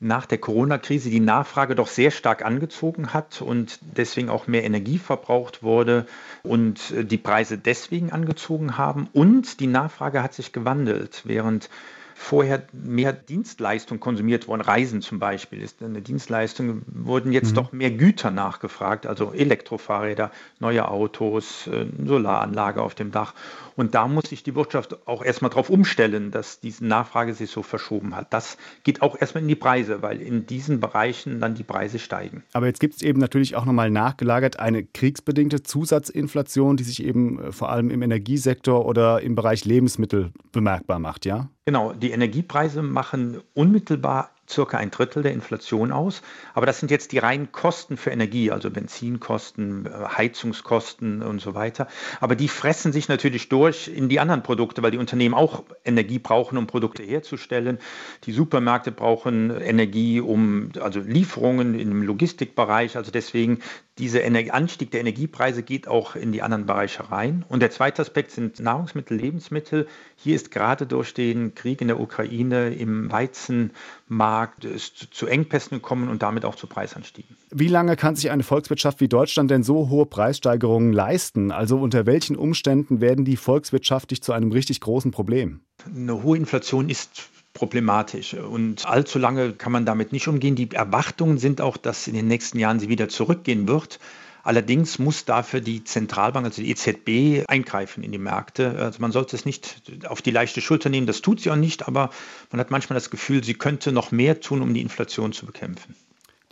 nach 0.00 0.24
der 0.24 0.38
Corona-Krise 0.38 1.10
die 1.10 1.20
Nachfrage 1.20 1.74
doch 1.74 1.88
sehr 1.88 2.12
stark 2.12 2.44
angezogen 2.44 3.12
hat 3.12 3.42
und 3.42 3.78
deswegen 3.82 4.30
auch 4.30 4.46
mehr 4.46 4.64
Energie 4.64 4.98
verbraucht 4.98 5.62
wurde 5.62 6.06
und 6.42 6.92
äh, 6.92 7.04
die 7.04 7.18
Preise 7.18 7.58
deswegen 7.58 8.10
angezogen 8.10 8.78
haben. 8.78 9.06
Und 9.12 9.60
die 9.60 9.66
Nachfrage 9.66 10.22
hat 10.22 10.32
sich 10.32 10.54
gewandelt, 10.54 11.22
während 11.26 11.68
vorher 12.18 12.64
mehr 12.72 13.12
Dienstleistung 13.12 14.00
konsumiert 14.00 14.48
worden. 14.48 14.60
Reisen 14.60 15.02
zum 15.02 15.20
Beispiel 15.20 15.62
ist 15.62 15.80
eine 15.82 16.02
Dienstleistung, 16.02 16.82
wurden 16.86 17.32
jetzt 17.32 17.52
mhm. 17.52 17.54
doch 17.54 17.72
mehr 17.72 17.92
Güter 17.92 18.32
nachgefragt, 18.32 19.06
also 19.06 19.32
Elektrofahrräder, 19.32 20.32
neue 20.58 20.88
Autos, 20.88 21.68
äh, 21.68 21.86
Solaranlage 22.04 22.82
auf 22.82 22.96
dem 22.96 23.12
Dach. 23.12 23.34
Und 23.76 23.94
da 23.94 24.08
muss 24.08 24.30
sich 24.30 24.42
die 24.42 24.56
Wirtschaft 24.56 25.06
auch 25.06 25.24
erstmal 25.24 25.50
darauf 25.50 25.70
umstellen, 25.70 26.32
dass 26.32 26.58
diese 26.58 26.84
Nachfrage 26.84 27.34
sich 27.34 27.50
so 27.50 27.62
verschoben 27.62 28.16
hat. 28.16 28.32
Das 28.32 28.58
geht 28.82 29.00
auch 29.00 29.16
erstmal 29.18 29.42
in 29.42 29.48
die 29.48 29.54
Preise, 29.54 30.02
weil 30.02 30.20
in 30.20 30.44
diesen 30.44 30.80
Bereichen 30.80 31.38
dann 31.40 31.54
die 31.54 31.62
Preise 31.62 32.00
steigen. 32.00 32.42
Aber 32.52 32.66
jetzt 32.66 32.80
gibt 32.80 32.96
es 32.96 33.02
eben 33.02 33.20
natürlich 33.20 33.54
auch 33.54 33.64
nochmal 33.64 33.90
nachgelagert 33.90 34.58
eine 34.58 34.82
kriegsbedingte 34.82 35.62
Zusatzinflation, 35.62 36.76
die 36.76 36.82
sich 36.84 37.04
eben 37.04 37.38
äh, 37.38 37.52
vor 37.52 37.70
allem 37.70 37.90
im 37.90 38.02
Energiesektor 38.02 38.84
oder 38.84 39.22
im 39.22 39.36
Bereich 39.36 39.64
Lebensmittel 39.64 40.32
bemerkbar 40.50 40.98
macht, 40.98 41.24
ja? 41.24 41.48
Genau, 41.68 41.92
die 41.92 42.12
Energiepreise 42.12 42.80
machen 42.80 43.42
unmittelbar 43.52 44.30
circa 44.48 44.78
ein 44.78 44.90
Drittel 44.90 45.22
der 45.22 45.32
Inflation 45.32 45.92
aus. 45.92 46.22
Aber 46.54 46.64
das 46.64 46.80
sind 46.80 46.90
jetzt 46.90 47.12
die 47.12 47.18
reinen 47.18 47.52
Kosten 47.52 47.98
für 47.98 48.10
Energie, 48.10 48.50
also 48.50 48.70
Benzinkosten, 48.70 49.84
äh, 49.84 49.90
Heizungskosten 50.16 51.22
und 51.22 51.40
so 51.42 51.54
weiter. 51.54 51.86
Aber 52.20 52.36
die 52.36 52.48
fressen 52.48 52.92
sich 52.92 53.08
natürlich 53.08 53.50
durch 53.50 53.88
in 53.88 54.08
die 54.08 54.18
anderen 54.18 54.42
Produkte, 54.42 54.82
weil 54.82 54.92
die 54.92 54.98
Unternehmen 54.98 55.34
auch 55.34 55.64
Energie 55.84 56.18
brauchen, 56.18 56.56
um 56.56 56.66
Produkte 56.66 57.02
herzustellen. 57.02 57.78
Die 58.24 58.32
Supermärkte 58.32 58.90
brauchen 58.90 59.50
Energie, 59.50 60.22
um 60.22 60.70
also 60.80 61.00
Lieferungen 61.00 61.78
im 61.78 62.02
Logistikbereich. 62.02 62.96
Also 62.96 63.10
deswegen 63.10 63.60
dieser 63.98 64.20
Anstieg 64.54 64.90
der 64.90 65.00
Energiepreise 65.00 65.62
geht 65.62 65.88
auch 65.88 66.14
in 66.14 66.32
die 66.32 66.42
anderen 66.42 66.66
Bereiche 66.66 67.10
rein. 67.10 67.44
Und 67.48 67.60
der 67.60 67.70
zweite 67.70 68.02
Aspekt 68.02 68.30
sind 68.30 68.60
Nahrungsmittel, 68.60 69.16
Lebensmittel. 69.16 69.86
Hier 70.16 70.36
ist 70.36 70.50
gerade 70.50 70.86
durch 70.86 71.14
den 71.14 71.54
Krieg 71.54 71.80
in 71.80 71.88
der 71.88 72.00
Ukraine 72.00 72.74
im 72.74 73.10
Weizenmarkt 73.10 74.66
zu 75.10 75.26
Engpässen 75.26 75.78
gekommen 75.78 76.08
und 76.08 76.22
damit 76.22 76.44
auch 76.44 76.54
zu 76.54 76.66
Preisanstiegen. 76.66 77.36
Wie 77.50 77.68
lange 77.68 77.96
kann 77.96 78.14
sich 78.14 78.30
eine 78.30 78.42
Volkswirtschaft 78.42 79.00
wie 79.00 79.08
Deutschland 79.08 79.50
denn 79.50 79.62
so 79.62 79.88
hohe 79.88 80.06
Preissteigerungen 80.06 80.92
leisten? 80.92 81.50
Also 81.50 81.78
unter 81.78 82.06
welchen 82.06 82.36
Umständen 82.36 83.00
werden 83.00 83.24
die 83.24 83.36
volkswirtschaftlich 83.36 84.22
zu 84.22 84.32
einem 84.32 84.52
richtig 84.52 84.80
großen 84.80 85.10
Problem? 85.10 85.60
Eine 85.84 86.22
hohe 86.22 86.36
Inflation 86.36 86.88
ist 86.88 87.30
problematisch. 87.58 88.34
Und 88.34 88.86
allzu 88.86 89.18
lange 89.18 89.52
kann 89.52 89.72
man 89.72 89.84
damit 89.84 90.12
nicht 90.12 90.28
umgehen. 90.28 90.54
Die 90.54 90.70
Erwartungen 90.70 91.38
sind 91.38 91.60
auch, 91.60 91.76
dass 91.76 92.06
in 92.06 92.14
den 92.14 92.28
nächsten 92.28 92.60
Jahren 92.60 92.78
sie 92.78 92.88
wieder 92.88 93.08
zurückgehen 93.08 93.66
wird. 93.66 93.98
Allerdings 94.44 95.00
muss 95.00 95.24
dafür 95.24 95.60
die 95.60 95.82
Zentralbank, 95.82 96.46
also 96.46 96.62
die 96.62 96.70
EZB, 96.70 97.44
eingreifen 97.48 98.04
in 98.04 98.12
die 98.12 98.18
Märkte. 98.18 98.78
Also 98.78 99.00
man 99.00 99.10
sollte 99.10 99.34
es 99.34 99.44
nicht 99.44 99.82
auf 100.06 100.22
die 100.22 100.30
leichte 100.30 100.60
Schulter 100.60 100.88
nehmen, 100.88 101.08
das 101.08 101.20
tut 101.20 101.40
sie 101.40 101.50
auch 101.50 101.56
nicht, 101.56 101.88
aber 101.88 102.10
man 102.52 102.60
hat 102.60 102.70
manchmal 102.70 102.94
das 102.94 103.10
Gefühl, 103.10 103.42
sie 103.42 103.54
könnte 103.54 103.90
noch 103.90 104.12
mehr 104.12 104.40
tun, 104.40 104.62
um 104.62 104.72
die 104.72 104.80
Inflation 104.80 105.32
zu 105.32 105.44
bekämpfen. 105.44 105.96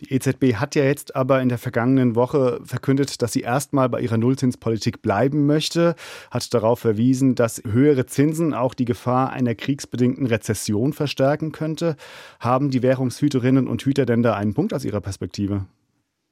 Die 0.01 0.13
EZB 0.13 0.55
hat 0.55 0.75
ja 0.75 0.83
jetzt 0.83 1.15
aber 1.15 1.41
in 1.41 1.49
der 1.49 1.57
vergangenen 1.57 2.15
Woche 2.15 2.59
verkündet, 2.63 3.21
dass 3.23 3.33
sie 3.33 3.41
erstmal 3.41 3.89
bei 3.89 3.99
ihrer 3.99 4.17
Nullzinspolitik 4.17 5.01
bleiben 5.01 5.47
möchte, 5.47 5.95
hat 6.29 6.53
darauf 6.53 6.79
verwiesen, 6.79 7.33
dass 7.33 7.63
höhere 7.65 8.05
Zinsen 8.05 8.53
auch 8.53 8.75
die 8.75 8.85
Gefahr 8.85 9.31
einer 9.31 9.55
kriegsbedingten 9.55 10.27
Rezession 10.27 10.93
verstärken 10.93 11.51
könnte. 11.51 11.95
Haben 12.39 12.69
die 12.69 12.83
Währungshüterinnen 12.83 13.67
und 13.67 13.81
Hüter 13.81 14.05
denn 14.05 14.21
da 14.21 14.35
einen 14.35 14.53
Punkt 14.53 14.73
aus 14.73 14.85
ihrer 14.85 15.01
Perspektive? 15.01 15.65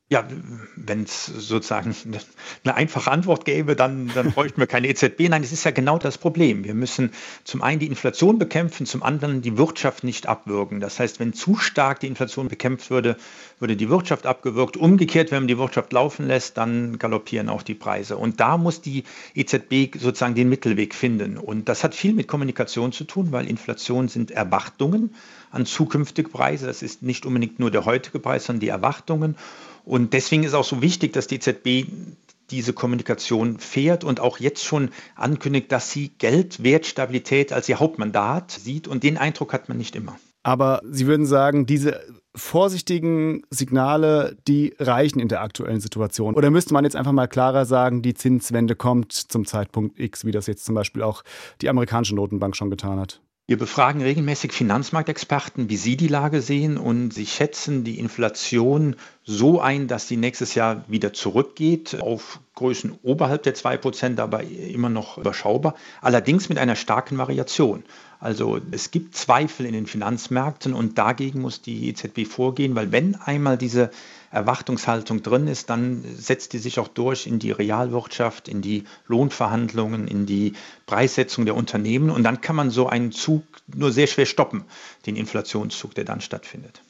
Ja, 0.07 0.24
wenn 0.75 1.01
es 1.01 1.25
sozusagen 1.25 1.95
eine 2.63 2.75
einfache 2.75 3.09
Antwort 3.09 3.43
gäbe, 3.43 3.75
dann, 3.75 4.12
dann 4.13 4.33
bräuchten 4.33 4.62
wir 4.62 4.67
keine 4.67 4.88
EZB. 4.88 5.29
Nein, 5.29 5.41
es 5.41 5.51
ist 5.51 5.63
ja 5.63 5.71
genau 5.71 5.97
das 5.97 6.19
Problem. 6.19 6.63
Wir 6.63 6.75
müssen 6.75 7.09
zum 7.43 7.63
einen 7.63 7.79
die 7.79 7.88
Inflation 7.88 8.38
bekämpfen, 8.38 8.85
zum 8.85 9.01
anderen 9.01 9.41
die 9.41 9.57
Wirtschaft 9.57 10.03
nicht 10.03 10.27
abwürgen. 10.27 10.79
Das 10.79 11.00
heißt, 11.00 11.19
wenn 11.19 11.33
zu 11.33 11.55
stark 11.55 12.01
die 12.01 12.07
Inflation 12.07 12.50
bekämpft 12.50 12.91
würde, 12.91 13.17
würde 13.57 13.75
die 13.75 13.89
Wirtschaft 13.89 14.27
abgewürgt. 14.27 14.77
Umgekehrt, 14.77 15.31
wenn 15.31 15.39
man 15.39 15.47
die 15.47 15.57
Wirtschaft 15.57 15.91
laufen 15.91 16.27
lässt, 16.27 16.55
dann 16.57 17.00
galoppieren 17.00 17.50
auch 17.50 17.63
die 17.63 17.74
Preise. 17.74 18.15
Und 18.15 18.39
da 18.39 18.59
muss 18.59 18.81
die 18.81 19.05
EZB 19.33 19.97
sozusagen 19.97 20.35
den 20.35 20.50
Mittelweg 20.50 20.93
finden. 20.93 21.39
Und 21.39 21.67
das 21.67 21.83
hat 21.83 21.95
viel 21.95 22.13
mit 22.13 22.27
Kommunikation 22.27 22.91
zu 22.91 23.05
tun, 23.05 23.31
weil 23.31 23.50
Inflation 23.50 24.07
sind 24.07 24.29
Erwartungen 24.29 25.15
an 25.50 25.65
zukünftige 25.65 26.29
Preise. 26.29 26.67
Das 26.67 26.83
ist 26.83 27.01
nicht 27.01 27.25
unbedingt 27.25 27.57
nur 27.57 27.71
der 27.71 27.85
heutige 27.85 28.19
Preis, 28.19 28.45
sondern 28.45 28.59
die 28.59 28.67
Erwartungen. 28.67 29.35
Und 29.86 30.13
deswegen 30.13 30.44
ist 30.44 30.54
auch 30.54 30.63
so 30.63 30.82
wichtig, 30.82 31.13
dass 31.13 31.27
die 31.27 31.36
EZB 31.36 31.88
diese 32.51 32.74
Kommunikation 32.74 33.60
fährt 33.60 34.04
und 34.04 34.20
auch 34.20 34.39
jetzt 34.39 34.63
schon 34.63 34.89
ankündigt, 35.15 35.72
dass 35.72 35.92
sie 35.92 36.10
Geld, 36.18 36.63
Wertstabilität 36.63 37.54
als 37.54 37.70
ihr 37.70 37.80
Hauptmandat 37.80 38.51
sieht. 38.51 38.88
Und 38.88 39.04
den 39.04 39.18
Eindruck 39.18 39.54
hat 39.54 39.70
man 39.70 39.77
nicht 39.77 39.96
immer. 39.96 40.18
Aber 40.44 40.82
Sie 40.92 41.08
würden 41.08 41.25
sagen, 41.25 41.65
diese 41.65 42.01
vorsichtigen 42.36 43.42
Signale, 43.50 44.38
die 44.48 44.75
reichen 44.77 45.20
in 45.20 45.27
der 45.27 45.42
aktuellen 45.42 45.80
Situation. 45.80 46.36
Oder 46.36 46.51
müsste 46.51 46.74
man 46.74 46.84
jetzt 46.84 46.96
einfach 46.96 47.13
mal 47.13 47.27
klarer 47.27 47.65
sagen, 47.65 48.04
die 48.04 48.13
Zinswende 48.13 48.75
kommt 48.75 49.12
zum 49.12 49.46
Zeitpunkt 49.46 50.00
X, 50.00 50.24
wie 50.24 50.32
das 50.32 50.46
jetzt 50.46 50.65
zum 50.65 50.75
Beispiel 50.75 51.01
auch 51.01 51.24
die 51.62 51.70
amerikanische 51.70 52.13
Notenbank 52.13 52.56
schon 52.56 52.70
getan 52.70 53.00
hat? 53.00 53.22
Wir 53.47 53.59
befragen 53.59 54.01
regelmäßig 54.01 54.53
Finanzmarktexperten, 54.53 55.69
wie 55.69 55.77
sie 55.77 55.97
die 55.97 56.07
Lage 56.07 56.41
sehen 56.41 56.79
und 56.79 57.13
sie 57.13 57.27
schätzen 57.27 57.83
die 57.83 57.99
Inflation 57.99 58.95
so 59.23 59.61
ein, 59.61 59.87
dass 59.87 60.07
sie 60.07 60.17
nächstes 60.17 60.55
Jahr 60.55 60.83
wieder 60.87 61.13
zurückgeht 61.13 62.01
auf 62.01 62.39
Größen 62.55 62.97
oberhalb 63.03 63.43
der 63.43 63.53
2%, 63.53 64.19
aber 64.19 64.41
immer 64.41 64.89
noch 64.89 65.19
überschaubar, 65.19 65.75
allerdings 66.01 66.49
mit 66.49 66.57
einer 66.57 66.75
starken 66.75 67.19
Variation. 67.19 67.83
Also 68.19 68.59
es 68.71 68.89
gibt 68.89 69.15
Zweifel 69.15 69.67
in 69.67 69.73
den 69.73 69.85
Finanzmärkten 69.85 70.73
und 70.73 70.97
dagegen 70.97 71.41
muss 71.41 71.61
die 71.61 71.89
EZB 71.89 72.25
vorgehen, 72.25 72.73
weil 72.73 72.91
wenn 72.91 73.13
einmal 73.13 73.59
diese 73.59 73.91
Erwartungshaltung 74.36 75.24
drin 75.24 75.48
ist, 75.48 75.70
dann 75.70 76.04
setzt 76.18 76.54
die 76.54 76.58
sich 76.58 76.80
auch 76.80 76.88
durch 76.88 77.25
in 77.25 77.39
die 77.39 77.51
Realwirtschaft, 77.51 78.48
in 78.48 78.62
die 78.62 78.84
Lohnverhandlungen, 79.08 80.08
in 80.08 80.25
die 80.25 80.54
Preissetzung 80.86 81.46
der 81.46 81.56
Unternehmen 81.56 82.10
und 82.10 82.24
dann 82.24 82.42
kann 82.42 82.56
man 82.56 82.70
so 82.70 82.88
einen 82.88 83.12
Zug 83.12 83.44
nur 83.74 83.92
sehr 83.92 84.08
schwer 84.08 84.25
stoppen, 84.25 84.65
den 85.06 85.15
Inflationszug, 85.15 85.96
der 85.96 86.04
dann 86.04 86.22
stattfindet. 86.22 86.82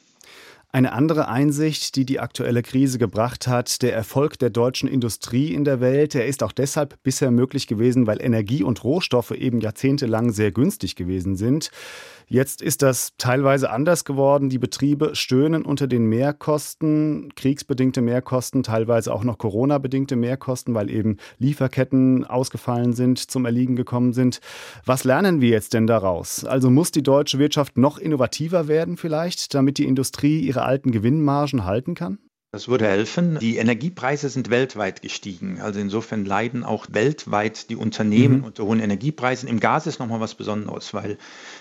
Eine 0.75 0.92
andere 0.92 1.30
Einsicht, 1.30 1.96
die 1.96 2.06
die 2.06 2.20
aktuelle 2.20 2.62
Krise 2.62 2.98
gebracht 2.98 3.48
hat, 3.48 3.82
der 3.82 3.94
Erfolg 3.94 4.38
der 4.40 4.50
deutschen 4.50 4.90
Industrie 4.90 5.54
in 5.54 5.64
der 5.64 5.80
Welt, 5.80 6.14
der 6.14 6.25
ist 6.25 6.44
auch 6.44 6.52
deshalb 6.52 7.02
bisher 7.02 7.32
möglich 7.32 7.68
gewesen, 7.68 8.08
weil 8.08 8.22
Energie 8.22 8.62
und 8.62 8.84
Rohstoffe 8.84 9.32
eben 9.32 9.62
jahrzehntelang 9.62 10.34
sehr 10.34 10.52
günstig 10.52 10.98
gewesen 10.98 11.38
sind. 11.38 11.72
Jetzt 12.27 12.62
ist 12.62 12.82
das 12.82 13.13
teilweise 13.17 13.70
anders 13.70 14.03
geworden. 14.03 14.50
Die 14.50 14.58
Betriebe 14.58 15.15
stöhnen 15.15 15.63
unter 15.63 15.88
den 15.88 16.05
Mehrkosten, 16.05 17.32
kriegsbedingte 17.36 18.01
Mehrkosten, 18.01 18.63
teilweise 18.63 19.13
auch 19.13 19.24
noch 19.24 19.38
Corona-bedingte 19.38 20.15
Mehrkosten, 20.15 20.74
weil 20.74 20.89
eben 20.89 21.17
Lieferketten 21.38 22.25
ausgefallen 22.25 22.94
sind, 22.94 23.20
zum 23.20 23.46
Erliegen 23.46 23.75
gekommen 23.75 24.13
sind. 24.13 24.39
Was 24.86 25.03
lernen 25.03 25.39
wir 25.39 25.50
jetzt 25.50 25.74
denn 25.74 25.86
daraus? 25.86 26.46
Also 26.46 26.72
muss 26.72 26.91
die 26.91 27.03
deutsche 27.03 27.38
Wirtschaft 27.38 27.77
noch 27.77 27.98
innovativer 28.00 28.67
werden 28.67 28.98
vielleicht, 28.98 29.53
damit 29.53 29.77
die 29.77 29.86
Industrie 29.86 30.39
ihre 30.39 30.63
alten 30.63 30.91
Gewinnmargen 30.91 31.65
halten 31.65 31.94
kann? 31.94 32.17
Das 32.55 32.69
würde 32.69 32.88
helfen. 32.88 33.38
Die 33.39 33.57
Energiepreise 33.57 34.29
sind 34.29 34.50
weltweit 34.50 35.01
gestiegen. 35.01 35.59
Also 35.59 35.81
insofern 35.81 36.24
leiden 36.24 36.63
auch 36.63 36.85
weltweit 36.89 37.69
die 37.69 37.75
Unternehmen 37.75 38.38
mhm. 38.38 38.43
unter 38.45 38.63
hohen 38.63 38.79
Energiepreisen. 38.79 39.50
Im 39.50 39.59
Gas 39.59 39.88
ist 39.88 40.00
nochmal 40.00 40.21
was 40.21 40.35
Besonderes, 40.35 40.93
weil 40.93 41.17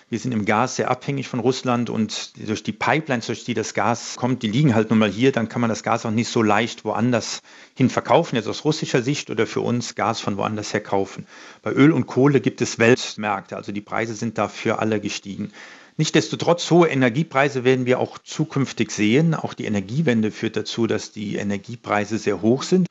wir 0.08 0.20
sind 0.20 0.30
im 0.30 0.44
Gas 0.44 0.76
sehr 0.76 0.92
abhängig 0.92 1.26
von 1.26 1.40
Russland 1.40 1.90
und 1.90 2.38
durch 2.48 2.62
die 2.62 2.70
Pipelines, 2.70 3.26
durch 3.26 3.42
die 3.42 3.54
das 3.54 3.74
Gas 3.74 4.14
kommt, 4.14 4.44
die 4.44 4.46
liegen 4.46 4.76
halt 4.76 4.90
nun 4.90 5.00
mal 5.00 5.10
hier, 5.10 5.32
dann 5.32 5.48
kann 5.48 5.60
man 5.60 5.68
das 5.68 5.82
Gas 5.82 6.06
auch 6.06 6.12
nicht 6.12 6.28
so 6.28 6.42
leicht 6.42 6.84
woanders 6.84 7.42
hin 7.74 7.90
verkaufen, 7.90 8.36
jetzt 8.36 8.46
aus 8.46 8.64
russischer 8.64 9.02
Sicht 9.02 9.30
oder 9.30 9.48
für 9.48 9.62
uns 9.62 9.96
Gas 9.96 10.20
von 10.20 10.36
woanders 10.36 10.72
her 10.72 10.80
kaufen. 10.80 11.26
Bei 11.62 11.72
Öl 11.72 11.90
und 11.90 12.06
Kohle 12.06 12.40
gibt 12.40 12.60
es 12.60 12.78
Weltmärkte, 12.78 13.56
also 13.56 13.72
die 13.72 13.80
Preise 13.80 14.14
sind 14.14 14.38
dafür 14.38 14.78
alle 14.78 15.00
gestiegen. 15.00 15.50
Nichtsdestotrotz, 15.96 16.68
hohe 16.72 16.88
Energiepreise 16.88 17.62
werden 17.62 17.86
wir 17.86 18.00
auch 18.00 18.18
zukünftig 18.18 18.90
sehen. 18.90 19.32
Auch 19.32 19.54
die 19.54 19.66
Energiewende 19.66 20.32
führt 20.32 20.56
dazu, 20.56 20.88
dass 20.88 21.12
die 21.12 21.36
Energiepreise 21.36 22.18
sehr 22.18 22.42
hoch 22.42 22.64
sind. 22.64 22.88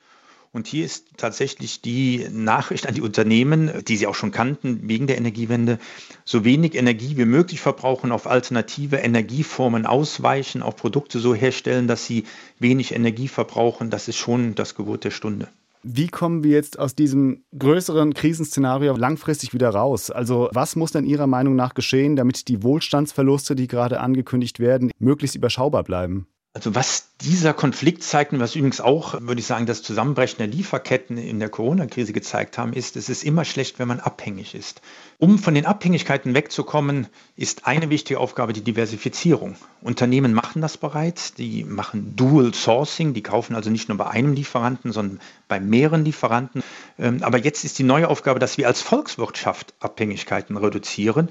Und 0.52 0.68
hier 0.68 0.86
ist 0.86 1.08
tatsächlich 1.18 1.82
die 1.82 2.28
Nachricht 2.30 2.86
an 2.86 2.94
die 2.94 3.02
Unternehmen, 3.02 3.84
die 3.88 3.96
sie 3.96 4.06
auch 4.06 4.14
schon 4.14 4.30
kannten 4.30 4.88
wegen 4.88 5.06
der 5.06 5.18
Energiewende, 5.18 5.80
so 6.24 6.44
wenig 6.44 6.76
Energie 6.76 7.16
wie 7.16 7.24
möglich 7.24 7.60
verbrauchen, 7.60 8.12
auf 8.12 8.26
alternative 8.26 8.96
Energieformen 8.96 9.84
ausweichen, 9.84 10.62
auch 10.62 10.76
Produkte 10.76 11.18
so 11.18 11.34
herstellen, 11.34 11.88
dass 11.88 12.06
sie 12.06 12.24
wenig 12.58 12.94
Energie 12.94 13.28
verbrauchen. 13.28 13.90
Das 13.90 14.08
ist 14.08 14.16
schon 14.16 14.54
das 14.54 14.76
Gebot 14.76 15.04
der 15.04 15.10
Stunde. 15.10 15.48
Wie 15.86 16.08
kommen 16.08 16.42
wir 16.42 16.52
jetzt 16.52 16.78
aus 16.78 16.94
diesem 16.94 17.44
größeren 17.58 18.14
Krisenszenario 18.14 18.96
langfristig 18.96 19.52
wieder 19.52 19.68
raus? 19.68 20.10
Also 20.10 20.48
was 20.50 20.76
muss 20.76 20.92
denn 20.92 21.04
Ihrer 21.04 21.26
Meinung 21.26 21.56
nach 21.56 21.74
geschehen, 21.74 22.16
damit 22.16 22.48
die 22.48 22.62
Wohlstandsverluste, 22.62 23.54
die 23.54 23.66
gerade 23.66 24.00
angekündigt 24.00 24.60
werden, 24.60 24.90
möglichst 24.98 25.36
überschaubar 25.36 25.84
bleiben? 25.84 26.26
Also 26.56 26.72
was 26.76 27.08
dieser 27.20 27.52
Konflikt 27.52 28.04
zeigt 28.04 28.32
und 28.32 28.38
was 28.38 28.54
übrigens 28.54 28.80
auch, 28.80 29.20
würde 29.20 29.40
ich 29.40 29.46
sagen, 29.46 29.66
das 29.66 29.82
Zusammenbrechen 29.82 30.38
der 30.38 30.46
Lieferketten 30.46 31.18
in 31.18 31.40
der 31.40 31.48
Corona-Krise 31.48 32.12
gezeigt 32.12 32.58
haben, 32.58 32.72
ist, 32.72 32.94
es 32.94 33.08
ist 33.08 33.24
immer 33.24 33.44
schlecht, 33.44 33.80
wenn 33.80 33.88
man 33.88 33.98
abhängig 33.98 34.54
ist. 34.54 34.80
Um 35.18 35.40
von 35.40 35.54
den 35.54 35.66
Abhängigkeiten 35.66 36.32
wegzukommen, 36.32 37.08
ist 37.34 37.66
eine 37.66 37.90
wichtige 37.90 38.20
Aufgabe 38.20 38.52
die 38.52 38.62
Diversifizierung. 38.62 39.56
Unternehmen 39.80 40.32
machen 40.32 40.62
das 40.62 40.76
bereits, 40.76 41.34
die 41.34 41.64
machen 41.64 42.14
Dual 42.14 42.54
Sourcing, 42.54 43.14
die 43.14 43.22
kaufen 43.24 43.56
also 43.56 43.68
nicht 43.68 43.88
nur 43.88 43.98
bei 43.98 44.06
einem 44.06 44.32
Lieferanten, 44.32 44.92
sondern 44.92 45.18
bei 45.48 45.58
mehreren 45.58 46.04
Lieferanten. 46.04 46.62
Ähm, 47.00 47.24
aber 47.24 47.38
jetzt 47.38 47.64
ist 47.64 47.80
die 47.80 47.84
neue 47.84 48.08
Aufgabe, 48.08 48.38
dass 48.38 48.58
wir 48.58 48.68
als 48.68 48.80
Volkswirtschaft 48.80 49.74
Abhängigkeiten 49.80 50.56
reduzieren, 50.56 51.30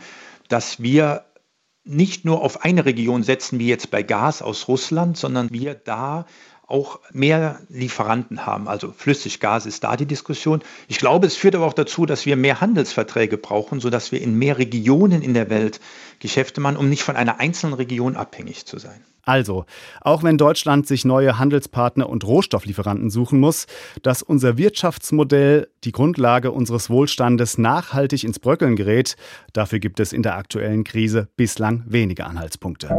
dass 0.49 0.81
wir 0.81 1.23
nicht 1.85 2.25
nur 2.25 2.41
auf 2.41 2.63
eine 2.63 2.85
Region 2.85 3.23
setzen, 3.23 3.59
wie 3.59 3.67
jetzt 3.67 3.91
bei 3.91 4.03
Gas 4.03 4.41
aus 4.41 4.67
Russland, 4.67 5.17
sondern 5.17 5.51
wir 5.51 5.75
da 5.75 6.25
auch 6.65 6.99
mehr 7.11 7.59
Lieferanten 7.69 8.45
haben. 8.45 8.67
Also 8.67 8.93
Flüssiggas 8.95 9.65
ist 9.65 9.83
da 9.83 9.97
die 9.97 10.05
Diskussion. 10.05 10.63
Ich 10.87 10.97
glaube, 10.97 11.27
es 11.27 11.35
führt 11.35 11.55
aber 11.55 11.65
auch 11.65 11.73
dazu, 11.73 12.05
dass 12.05 12.25
wir 12.25 12.35
mehr 12.37 12.61
Handelsverträge 12.61 13.37
brauchen, 13.37 13.79
sodass 13.79 14.11
wir 14.11 14.21
in 14.21 14.37
mehr 14.37 14.57
Regionen 14.57 15.21
in 15.21 15.33
der 15.33 15.49
Welt 15.49 15.81
Geschäfte 16.19 16.61
machen, 16.61 16.77
um 16.77 16.89
nicht 16.89 17.03
von 17.03 17.15
einer 17.17 17.39
einzelnen 17.39 17.73
Region 17.73 18.15
abhängig 18.15 18.65
zu 18.65 18.79
sein. 18.79 19.03
Also, 19.25 19.65
auch 20.01 20.23
wenn 20.23 20.37
Deutschland 20.37 20.85
sich 20.85 21.05
neue 21.05 21.39
Handelspartner 21.39 22.09
und 22.09 22.25
Rohstofflieferanten 22.25 23.09
suchen 23.09 23.39
muss, 23.39 23.67
dass 24.01 24.21
unser 24.21 24.57
Wirtschaftsmodell, 24.57 25.69
die 25.85 25.93
Grundlage 25.93 26.51
unseres 26.51 26.89
Wohlstandes, 26.89 27.57
nachhaltig 27.57 28.25
ins 28.25 28.39
Bröckeln 28.39 28.75
gerät, 28.75 29.15
dafür 29.53 29.79
gibt 29.79 30.01
es 30.01 30.11
in 30.11 30.23
der 30.23 30.35
aktuellen 30.35 30.83
Krise 30.83 31.29
bislang 31.37 31.83
wenige 31.87 32.25
Anhaltspunkte. 32.25 32.89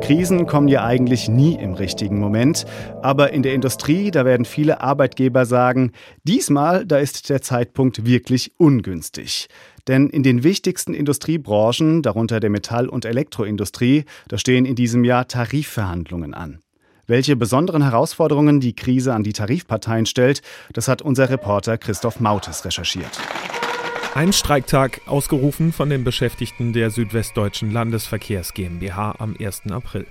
Krisen 0.00 0.46
kommen 0.46 0.68
ja 0.68 0.84
eigentlich 0.84 1.28
nie 1.28 1.56
im 1.56 1.74
richtigen 1.74 2.20
Moment, 2.20 2.64
aber 3.02 3.32
in 3.32 3.42
der 3.42 3.54
Industrie, 3.54 4.12
da 4.12 4.24
werden 4.24 4.46
viele 4.46 4.80
Arbeitgeber 4.80 5.44
sagen, 5.44 5.90
diesmal, 6.22 6.86
da 6.86 6.98
ist 6.98 7.28
der 7.28 7.42
Zeitpunkt 7.42 8.06
wirklich 8.06 8.52
ungünstig. 8.56 9.48
Denn 9.88 10.08
in 10.08 10.22
den 10.22 10.42
wichtigsten 10.42 10.94
Industriebranchen, 10.94 12.02
darunter 12.02 12.40
der 12.40 12.50
Metall- 12.50 12.88
und 12.88 13.04
Elektroindustrie, 13.04 14.04
da 14.28 14.38
stehen 14.38 14.64
in 14.64 14.74
diesem 14.74 15.04
Jahr 15.04 15.28
Tarifverhandlungen 15.28 16.34
an. 16.34 16.60
Welche 17.06 17.36
besonderen 17.36 17.82
Herausforderungen 17.82 18.58
die 18.58 18.74
Krise 18.74 19.14
an 19.14 19.22
die 19.22 19.32
Tarifparteien 19.32 20.06
stellt, 20.06 20.42
das 20.72 20.88
hat 20.88 21.02
unser 21.02 21.30
Reporter 21.30 21.78
Christoph 21.78 22.18
Mautes 22.18 22.64
recherchiert. 22.64 23.20
Ein 24.16 24.32
Streiktag 24.32 25.02
ausgerufen 25.06 25.72
von 25.72 25.88
den 25.90 26.02
Beschäftigten 26.02 26.72
der 26.72 26.90
Südwestdeutschen 26.90 27.70
Landesverkehrs 27.70 28.54
GmbH 28.54 29.14
am 29.18 29.36
1. 29.38 29.70
April. 29.70 30.06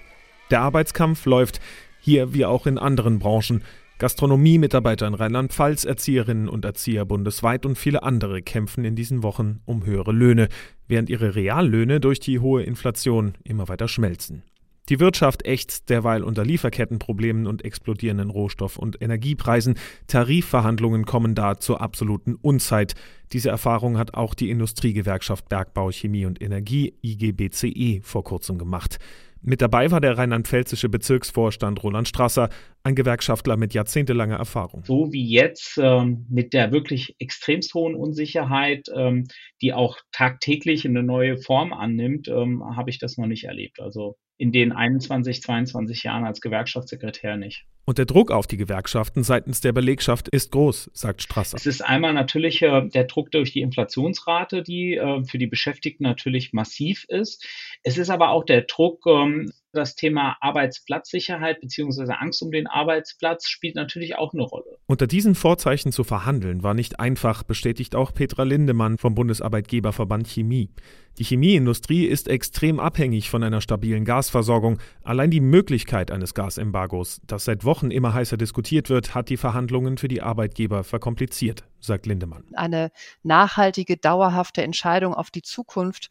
Der 0.52 0.62
Arbeitskampf 0.62 1.26
läuft 1.26 1.60
hier 2.00 2.34
wie 2.34 2.46
auch 2.46 2.68
in 2.68 2.78
anderen 2.78 3.20
Branchen. 3.20 3.64
Gastronomie-Mitarbeiter 3.98 5.08
in 5.08 5.14
Rheinland-Pfalz, 5.14 5.86
Erzieherinnen 5.86 6.50
und 6.50 6.66
Erzieher 6.66 7.06
bundesweit 7.06 7.66
und 7.66 7.78
viele 7.78 8.04
andere 8.04 8.42
kämpfen 8.42 8.84
in 8.84 8.96
diesen 8.96 9.24
Wochen 9.24 9.62
um 9.64 9.86
höhere 9.86 10.12
Löhne, 10.12 10.50
während 10.88 11.10
ihre 11.10 11.36
Reallöhne 11.36 12.02
durch 12.02 12.20
die 12.20 12.40
hohe 12.40 12.64
Inflation 12.64 13.36
immer 13.46 13.70
weiter 13.70 13.88
schmelzen. 13.88 14.44
Die 14.90 15.00
Wirtschaft 15.00 15.48
ächzt 15.48 15.90
derweil 15.90 16.24
unter 16.24 16.46
Lieferkettenproblemen 16.46 17.48
und 17.48 17.66
explodierenden 17.66 18.30
Rohstoff- 18.30 18.78
und 18.78 19.02
Energiepreisen. 19.02 19.76
Tarifverhandlungen 20.08 21.06
kommen 21.06 21.34
da 21.34 21.58
zur 21.58 21.82
absoluten 21.82 22.36
Unzeit. 22.36 22.94
Diese 23.34 23.50
Erfahrung 23.50 23.98
hat 23.98 24.14
auch 24.14 24.36
die 24.36 24.52
Industriegewerkschaft 24.52 25.50
Bergbau, 25.50 25.90
Chemie 25.90 26.28
und 26.28 26.40
Energie 26.40 26.94
IGBCE 27.02 28.02
vor 28.04 28.24
kurzem 28.24 28.60
gemacht. 28.60 29.00
Mit 29.48 29.62
dabei 29.62 29.92
war 29.92 30.02
der 30.02 30.18
rheinland-pfälzische 30.18 30.90
Bezirksvorstand 30.90 31.84
Roland 31.84 32.08
Strasser, 32.08 32.50
ein 32.82 32.96
Gewerkschaftler 32.96 33.58
mit 33.58 33.76
jahrzehntelanger 33.76 34.38
Erfahrung. 34.38 34.84
So 34.86 35.14
wie 35.14 35.24
jetzt 35.24 35.78
ähm, 35.80 36.26
mit 36.30 36.52
der 36.54 36.72
wirklich 36.72 37.16
extremst 37.20 37.76
hohen 37.76 37.94
Unsicherheit, 37.94 38.88
ähm, 38.96 39.28
die 39.62 39.72
auch 39.72 40.00
tagtäglich 40.12 40.88
eine 40.88 41.04
neue 41.04 41.38
Form 41.38 41.74
annimmt, 41.74 42.28
ähm, 42.28 42.64
habe 42.76 42.90
ich 42.90 42.98
das 42.98 43.18
noch 43.18 43.28
nicht 43.28 43.44
erlebt. 43.44 43.80
Also 43.80 44.18
in 44.38 44.52
den 44.52 44.72
21, 44.72 45.42
22 45.42 46.04
Jahren 46.04 46.26
als 46.26 46.42
Gewerkschaftssekretär 46.42 47.38
nicht. 47.38 47.66
Und 47.86 48.00
der 48.00 48.06
Druck 48.06 48.32
auf 48.32 48.48
die 48.48 48.58
Gewerkschaften 48.58 49.24
seitens 49.24 49.62
der 49.62 49.72
Belegschaft 49.72 50.28
ist 50.28 50.52
groß, 50.52 50.90
sagt 50.94 51.22
Strasser. 51.22 51.56
Es 51.56 51.68
ist 51.68 51.82
einmal 51.82 52.14
natürlich 52.14 52.62
äh, 52.64 52.88
der 52.88 53.04
Druck 53.04 53.32
durch 53.32 53.54
die 53.54 53.62
Inflationsrate, 53.62 54.64
die 54.64 54.96
äh, 54.96 55.24
für 55.24 55.38
die 55.38 55.48
Beschäftigten 55.48 56.04
natürlich 56.04 56.52
massiv 56.52 57.06
ist. 57.08 57.46
Es 57.84 57.98
ist 57.98 58.10
aber 58.10 58.30
auch 58.30 58.44
der 58.44 58.64
Druck 58.64 59.06
ähm, 59.06 59.52
das 59.76 59.96
Thema 59.96 60.38
Arbeitsplatzsicherheit 60.42 61.62
bzw. 61.62 62.14
Angst 62.14 62.42
um 62.42 62.52
den 62.52 62.68
Arbeitsplatz 62.68 63.48
spielt 63.48 63.76
natürlich 63.76 64.16
auch 64.16 64.34
eine 64.34 64.44
Rolle. 64.44 64.78
Unter 64.88 65.08
diesen 65.08 65.36
Vorzeichen 65.36 65.92
zu 65.92 66.04
verhandeln 66.04 66.64
war 66.64 66.74
nicht 66.74 67.00
einfach, 67.00 67.44
bestätigt 67.44 67.96
auch 67.96 68.14
Petra 68.14 68.44
Lindemann 68.44 68.98
vom 68.98 69.16
Bundesarbeitgeberverband 69.16 70.28
Chemie. 70.28 70.70
Die 71.18 71.24
Chemieindustrie 71.24 72.06
ist 72.06 72.28
extrem 72.28 72.80
abhängig 72.80 73.30
von 73.30 73.42
einer 73.42 73.62
stabilen 73.62 74.04
Gasversorgung. 74.04 74.80
Allein 75.02 75.32
die 75.32 75.40
Möglichkeit 75.40 76.12
eines 76.12 76.34
Gasembargos, 76.34 77.22
das 77.26 77.46
seit 77.46 77.64
Wochen 77.64 77.90
immer 77.90 78.14
heißer 78.14 78.36
diskutiert 78.36 78.90
wird, 78.90 79.16
hat 79.16 79.30
die 79.30 79.38
Verhandlungen 79.38 79.98
für 79.98 80.10
die 80.10 80.22
Arbeitgeber 80.22 80.84
verkompliziert, 80.84 81.64
sagt 81.80 82.06
Lindemann. 82.06 82.44
Eine 82.54 82.92
nachhaltige, 83.24 83.96
dauerhafte 83.96 84.62
Entscheidung 84.62 85.14
auf 85.14 85.32
die 85.32 85.42
Zukunft 85.42 86.10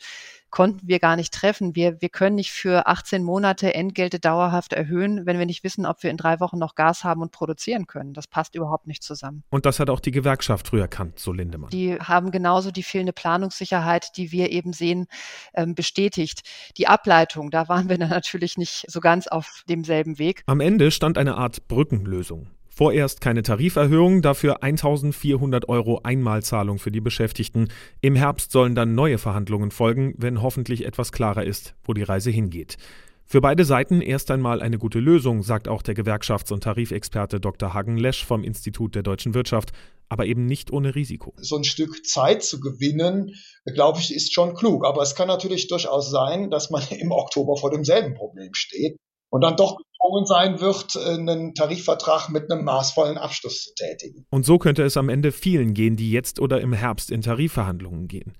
konnten 0.55 0.87
wir 0.87 1.01
gar 1.01 1.17
nicht 1.17 1.35
treffen. 1.35 1.75
Wir, 1.75 2.01
wir 2.01 2.09
können 2.09 2.37
nicht 2.37 2.53
für 2.53 2.87
18 2.87 3.25
Monate 3.25 3.75
Entgelte 3.75 4.21
dauerhaft 4.21 4.73
erhöhen, 4.73 5.27
wenn 5.27 5.37
wir 5.37 5.47
nicht 5.47 5.65
wissen, 5.65 5.85
ob 5.85 6.05
wir 6.05 6.11
in 6.11 6.17
drei 6.17 6.39
Wochen 6.39 6.59
noch 6.59 6.77
Gas 6.77 7.03
haben 7.03 7.23
und 7.23 7.33
produzieren 7.33 7.89
können. 7.89 8.15
Das 8.15 8.29
passt 8.29 8.55
überhaupt 8.55 8.87
nicht 8.87 9.03
zusammen. 9.03 9.43
Und 9.51 9.67
das 9.67 9.81
hat 9.81 9.91
auch 9.91 9.99
die 9.99 10.13
Gewerkschaft 10.13 10.69
früher 10.69 10.83
erkannt, 10.83 11.19
so 11.19 11.33
Lindemann. 11.33 11.71
Die 11.71 11.97
haben 11.99 12.31
genauso 12.31 12.71
die 12.71 12.85
fehlende 12.85 13.13
Planungssicherheit, 13.13 14.17
die 14.17 14.31
wir 14.31 14.53
eben 14.53 14.73
sehen, 14.73 15.09
ähm, 15.55 15.75
bestätigt. 15.75 16.43
Die 16.77 16.87
Ableitung, 16.87 17.51
da 17.51 17.69
waren 17.69 17.89
wir 17.89 17.99
dann 17.99 18.11
natürlich 18.11 18.57
nicht 18.57 18.85
so 18.89 19.01
ganz 19.01 19.27
auf 19.27 19.65
demselben 19.69 20.21
Weg. 20.21 20.45
Am 20.47 20.61
Ende 20.61 20.93
stand 20.93 21.19
eine 21.19 21.37
Art 21.37 21.67
Brückenlösung. 21.67 22.47
Vorerst 22.77 23.21
keine 23.21 23.45
Tariferhöhung, 23.45 24.21
dafür 24.21 24.65
1400 24.65 25.69
Euro 25.69 26.01
Einmalzahlung 26.03 26.81
für 26.81 26.91
die 26.91 27.01
Beschäftigten. 27.01 27.69
Im 28.01 28.17
Herbst 28.17 28.51
sollen 28.51 28.75
dann 28.75 28.97
neue 28.97 29.19
Verhandlungen 29.19 29.71
folgen, 29.71 30.15
wenn 30.19 30.43
hoffentlich 30.43 30.85
etwas 30.85 31.13
klarer 31.13 31.45
ist, 31.45 31.77
wo 31.85 31.93
die 31.93 32.03
Reise 32.03 32.33
hingeht. 32.33 32.77
Für 33.25 33.41
beide 33.41 33.65
Seiten 33.65 34.01
erst 34.01 34.33
einmal 34.33 34.61
eine 34.61 34.79
gute 34.79 34.99
Lösung, 34.99 35.45
sagt 35.45 35.69
auch 35.69 35.83
der 35.83 35.95
Gewerkschafts- 35.95 36.53
und 36.53 36.65
Tarifexperte 36.65 37.39
Dr. 37.39 37.75
Hagen 37.75 37.97
Lesch 37.97 38.25
vom 38.25 38.43
Institut 38.43 38.97
der 38.97 39.05
deutschen 39.05 39.35
Wirtschaft, 39.35 39.71
aber 40.09 40.27
eben 40.27 40.45
nicht 40.45 40.73
ohne 40.73 40.97
Risiko. 40.97 41.33
So 41.37 41.57
ein 41.57 41.65
Stück 41.65 42.05
Zeit 42.05 42.43
zu 42.43 42.59
gewinnen, 42.59 43.37
glaube 43.73 44.01
ich, 44.01 44.13
ist 44.13 44.35
schon 44.35 44.55
klug. 44.55 44.85
Aber 44.85 45.01
es 45.01 45.15
kann 45.15 45.29
natürlich 45.29 45.69
durchaus 45.69 46.11
sein, 46.11 46.51
dass 46.51 46.71
man 46.71 46.83
im 46.91 47.13
Oktober 47.13 47.57
vor 47.57 47.71
demselben 47.71 48.15
Problem 48.15 48.53
steht 48.53 48.97
und 49.31 49.43
dann 49.43 49.57
doch 49.57 49.79
gezwungen 50.05 50.27
sein 50.27 50.61
wird, 50.61 50.97
einen 50.97 51.55
Tarifvertrag 51.55 52.29
mit 52.31 52.51
einem 52.51 52.65
maßvollen 52.65 53.19
Abschluss 53.19 53.65
zu 53.65 53.75
tätigen. 53.75 54.27
Und 54.31 54.45
so 54.45 54.59
könnte 54.59 54.83
es 54.83 54.97
am 54.97 55.09
Ende 55.09 55.33
vielen 55.33 55.75
gehen, 55.75 55.97
die 55.97 56.11
jetzt 56.11 56.41
oder 56.41 56.61
im 56.61 56.73
Herbst 56.73 57.11
in 57.11 57.23
Tarifverhandlungen 57.23 58.09
gehen. 58.09 58.35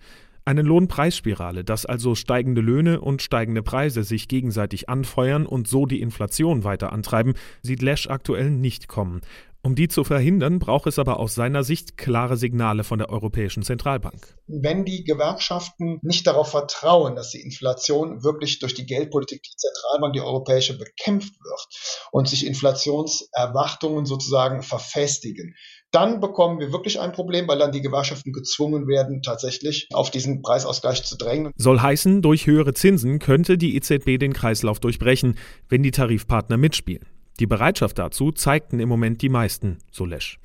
Eine 0.47 0.61
Lohnpreisspirale, 0.61 1.65
dass 1.65 1.87
also 1.87 2.15
steigende 2.15 2.61
Löhne 2.61 3.01
und 3.01 3.23
steigende 3.23 3.63
Preise 3.63 4.05
sich 4.05 4.29
gegenseitig 4.29 4.91
anfeuern 4.91 5.47
und 5.47 5.69
so 5.69 5.87
die 5.87 6.03
Inflation 6.03 6.65
weiter 6.65 6.93
antreiben, 6.93 7.33
sieht 7.63 7.81
Lesch 7.81 8.09
aktuell 8.09 8.51
nicht 8.51 8.87
kommen. 8.87 9.23
Um 9.63 9.75
die 9.75 9.89
zu 9.89 10.05
verhindern, 10.05 10.59
braucht 10.59 10.87
es 10.87 10.99
aber 10.99 11.19
aus 11.19 11.35
seiner 11.35 11.65
Sicht 11.65 11.97
klare 11.97 12.37
Signale 12.37 12.85
von 12.85 12.99
der 12.99 13.09
Europäischen 13.09 13.63
Zentralbank. 13.63 14.37
Wenn 14.47 14.85
die 14.85 15.05
Gewerkschaften 15.05 16.01
nicht 16.03 16.27
darauf 16.27 16.51
vertrauen, 16.51 17.17
dass 17.17 17.31
die 17.31 17.41
Inflation 17.41 18.23
wirklich 18.23 18.59
durch 18.59 18.75
die 18.75 18.85
Geldpolitik 18.85 19.43
die 19.43 19.57
Zentralbank, 19.57 20.13
die 20.13 20.21
europäische, 20.21 20.77
bekämpft 20.77 21.33
wird 21.43 21.67
und 22.13 22.29
sich 22.29 22.47
Inflationserwartungen 22.47 24.05
sozusagen 24.05 24.63
verfestigen, 24.63 25.55
dann 25.95 26.21
bekommen 26.21 26.59
wir 26.59 26.73
wirklich 26.73 27.01
ein 27.01 27.13
Problem, 27.13 27.47
weil 27.47 27.59
dann 27.59 27.73
die 27.73 27.81
Gewerkschaften 27.81 28.33
gezwungen 28.33 28.89
werden, 28.89 29.23
tatsächlich 29.23 29.89
auf 29.93 30.11
diesen 30.11 30.43
Preisausgleich 30.43 31.05
zu 31.05 31.17
drängen. 31.17 31.53
Soll 31.57 31.81
heißen, 31.81 32.21
durch 32.21 32.47
höhere 32.47 32.75
Zinsen 32.75 33.19
könnte 33.19 33.57
die 33.57 33.77
EZB 33.77 34.19
den 34.19 34.33
Kreislauf 34.33 34.81
durchbrechen, 34.81 35.37
wenn 35.69 35.83
die 35.83 35.93
Tarifpartner 35.93 36.57
mitspielen. 36.57 37.07
Die 37.41 37.47
Bereitschaft 37.47 37.99
dazu 37.99 38.33
zeigten 38.33 38.81
im 38.81 38.89
Moment 38.89 39.23
die 39.23 39.29
meisten, 39.29 39.79
so 39.91 40.05
Lesch. 40.05 40.39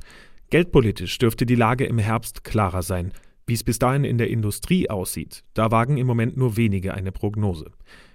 Geldpolitisch 0.49 1.17
dürfte 1.17 1.45
die 1.45 1.55
Lage 1.55 1.85
im 1.85 1.99
Herbst 1.99 2.43
klarer 2.43 2.81
sein. 2.81 3.13
Wie 3.45 3.53
es 3.53 3.63
bis 3.63 3.79
dahin 3.79 4.03
in 4.03 4.17
der 4.17 4.29
Industrie 4.29 4.89
aussieht, 4.89 5.43
da 5.53 5.71
wagen 5.71 5.97
im 5.97 6.07
Moment 6.07 6.37
nur 6.37 6.57
wenige 6.57 6.93
eine 6.93 7.11
Prognose. 7.11 7.71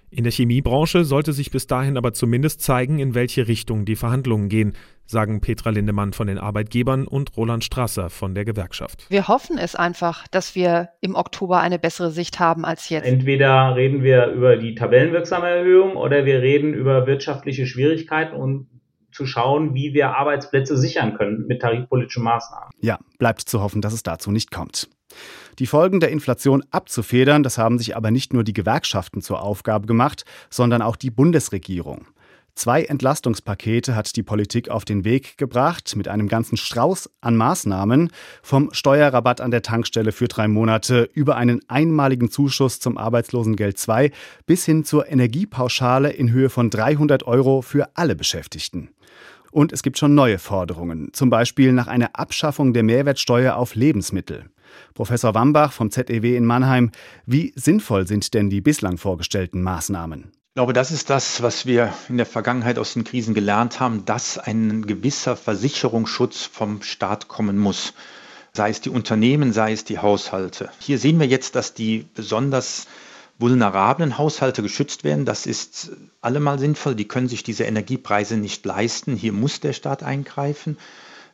In 0.09 0.23
der 0.23 0.31
Chemiebranche 0.31 1.03
sollte 1.03 1.33
sich 1.33 1.51
bis 1.51 1.67
dahin 1.67 1.97
aber 1.97 2.13
zumindest 2.13 2.61
zeigen, 2.61 2.99
in 2.99 3.15
welche 3.15 3.49
Richtung 3.49 3.83
die 3.83 3.97
Verhandlungen 3.97 4.47
gehen, 4.47 4.73
sagen 5.05 5.41
Petra 5.41 5.69
Lindemann 5.69 6.13
von 6.13 6.27
den 6.27 6.37
Arbeitgebern 6.37 7.07
und 7.07 7.35
Roland 7.37 7.63
Strasser 7.63 8.09
von 8.09 8.35
der 8.35 8.45
Gewerkschaft. 8.45 9.05
Wir 9.09 9.27
hoffen 9.27 9.57
es 9.57 9.75
einfach, 9.75 10.27
dass 10.29 10.55
wir 10.55 10.89
im 11.01 11.15
Oktober 11.15 11.59
eine 11.59 11.79
bessere 11.79 12.11
Sicht 12.11 12.39
haben 12.39 12.65
als 12.65 12.89
jetzt. 12.89 13.05
Entweder 13.05 13.75
reden 13.75 14.03
wir 14.03 14.27
über 14.27 14.57
die 14.57 14.75
tabellenwirksame 14.75 15.47
Erhöhung 15.47 15.95
oder 15.95 16.25
wir 16.25 16.41
reden 16.41 16.73
über 16.73 17.07
wirtschaftliche 17.07 17.65
Schwierigkeiten 17.65 18.35
und 18.35 18.67
zu 19.11 19.25
schauen, 19.25 19.73
wie 19.73 19.93
wir 19.93 20.17
Arbeitsplätze 20.17 20.77
sichern 20.77 21.15
können 21.15 21.47
mit 21.47 21.61
tarifpolitischen 21.61 22.23
Maßnahmen. 22.23 22.69
Ja, 22.81 22.99
bleibt 23.17 23.41
zu 23.41 23.61
hoffen, 23.61 23.81
dass 23.81 23.93
es 23.93 24.03
dazu 24.03 24.29
nicht 24.29 24.51
kommt. 24.51 24.89
Die 25.57 25.67
Folgen 25.67 26.01
der 26.01 26.09
Inflation 26.09 26.63
abzufedern, 26.71 27.41
das 27.41 27.57
haben 27.57 27.77
sich 27.77 27.95
aber 27.95 28.11
nicht 28.11 28.33
nur 28.33 28.43
die 28.43 28.51
Gewerkschaften 28.51 29.21
zur 29.21 29.41
Aufgabe 29.41 29.87
gemacht, 29.87 30.25
sondern 30.49 30.81
auch 30.81 30.97
die 30.97 31.11
Bundesregierung. 31.11 32.07
Zwei 32.57 32.83
Entlastungspakete 32.83 33.97
hat 33.97 34.15
die 34.15 34.23
Politik 34.23 34.69
auf 34.69 34.85
den 34.85 35.03
Weg 35.03 35.37
gebracht 35.37 35.93
mit 35.97 36.07
einem 36.07 36.29
ganzen 36.29 36.55
Strauß 36.55 37.09
an 37.19 37.35
Maßnahmen, 37.35 38.11
vom 38.41 38.69
Steuerrabatt 38.71 39.41
an 39.41 39.51
der 39.51 39.61
Tankstelle 39.61 40.13
für 40.13 40.29
drei 40.29 40.47
Monate 40.47 41.09
über 41.13 41.35
einen 41.35 41.59
einmaligen 41.67 42.31
Zuschuss 42.31 42.79
zum 42.79 42.97
Arbeitslosengeld 42.97 43.77
2 43.77 44.09
bis 44.45 44.63
hin 44.63 44.85
zur 44.85 45.09
Energiepauschale 45.09 46.11
in 46.11 46.31
Höhe 46.31 46.49
von 46.49 46.69
300 46.69 47.23
Euro 47.27 47.61
für 47.61 47.89
alle 47.95 48.15
Beschäftigten. 48.15 48.89
Und 49.51 49.73
es 49.73 49.83
gibt 49.83 49.97
schon 49.97 50.15
neue 50.15 50.39
Forderungen, 50.39 51.09
zum 51.11 51.29
Beispiel 51.29 51.73
nach 51.73 51.87
einer 51.87 52.11
Abschaffung 52.13 52.73
der 52.73 52.83
Mehrwertsteuer 52.83 53.57
auf 53.57 53.75
Lebensmittel. 53.75 54.45
Professor 54.93 55.33
Wambach 55.33 55.73
vom 55.73 55.91
ZEW 55.91 56.35
in 56.35 56.45
Mannheim, 56.45 56.91
wie 57.25 57.51
sinnvoll 57.55 58.07
sind 58.07 58.33
denn 58.33 58.49
die 58.49 58.61
bislang 58.61 58.97
vorgestellten 58.97 59.61
Maßnahmen? 59.61 60.31
Ich 60.55 60.57
glaube, 60.57 60.71
das 60.71 60.91
ist 60.91 61.09
das, 61.09 61.41
was 61.41 61.65
wir 61.65 61.93
in 62.07 62.15
der 62.15 62.25
Vergangenheit 62.25 62.79
aus 62.79 62.93
den 62.93 63.03
Krisen 63.03 63.33
gelernt 63.33 63.81
haben, 63.81 64.05
dass 64.05 64.37
ein 64.37 64.87
gewisser 64.87 65.35
Versicherungsschutz 65.35 66.45
vom 66.45 66.81
Staat 66.81 67.27
kommen 67.27 67.57
muss. 67.57 67.93
Sei 68.53 68.69
es 68.69 68.79
die 68.79 68.89
Unternehmen, 68.89 69.51
sei 69.51 69.73
es 69.73 69.83
die 69.83 69.99
Haushalte. 69.99 70.69
Hier 70.79 70.97
sehen 70.97 71.19
wir 71.19 71.27
jetzt, 71.27 71.55
dass 71.55 71.73
die 71.73 72.05
besonders 72.13 72.87
vulnerablen 73.37 74.17
Haushalte 74.17 74.61
geschützt 74.61 75.03
werden. 75.03 75.25
Das 75.25 75.45
ist 75.45 75.91
allemal 76.21 76.57
sinnvoll. 76.57 76.95
Die 76.95 77.05
können 77.09 77.27
sich 77.27 77.43
diese 77.43 77.65
Energiepreise 77.65 78.37
nicht 78.37 78.65
leisten. 78.65 79.17
Hier 79.17 79.33
muss 79.33 79.59
der 79.59 79.73
Staat 79.73 80.03
eingreifen. 80.03 80.77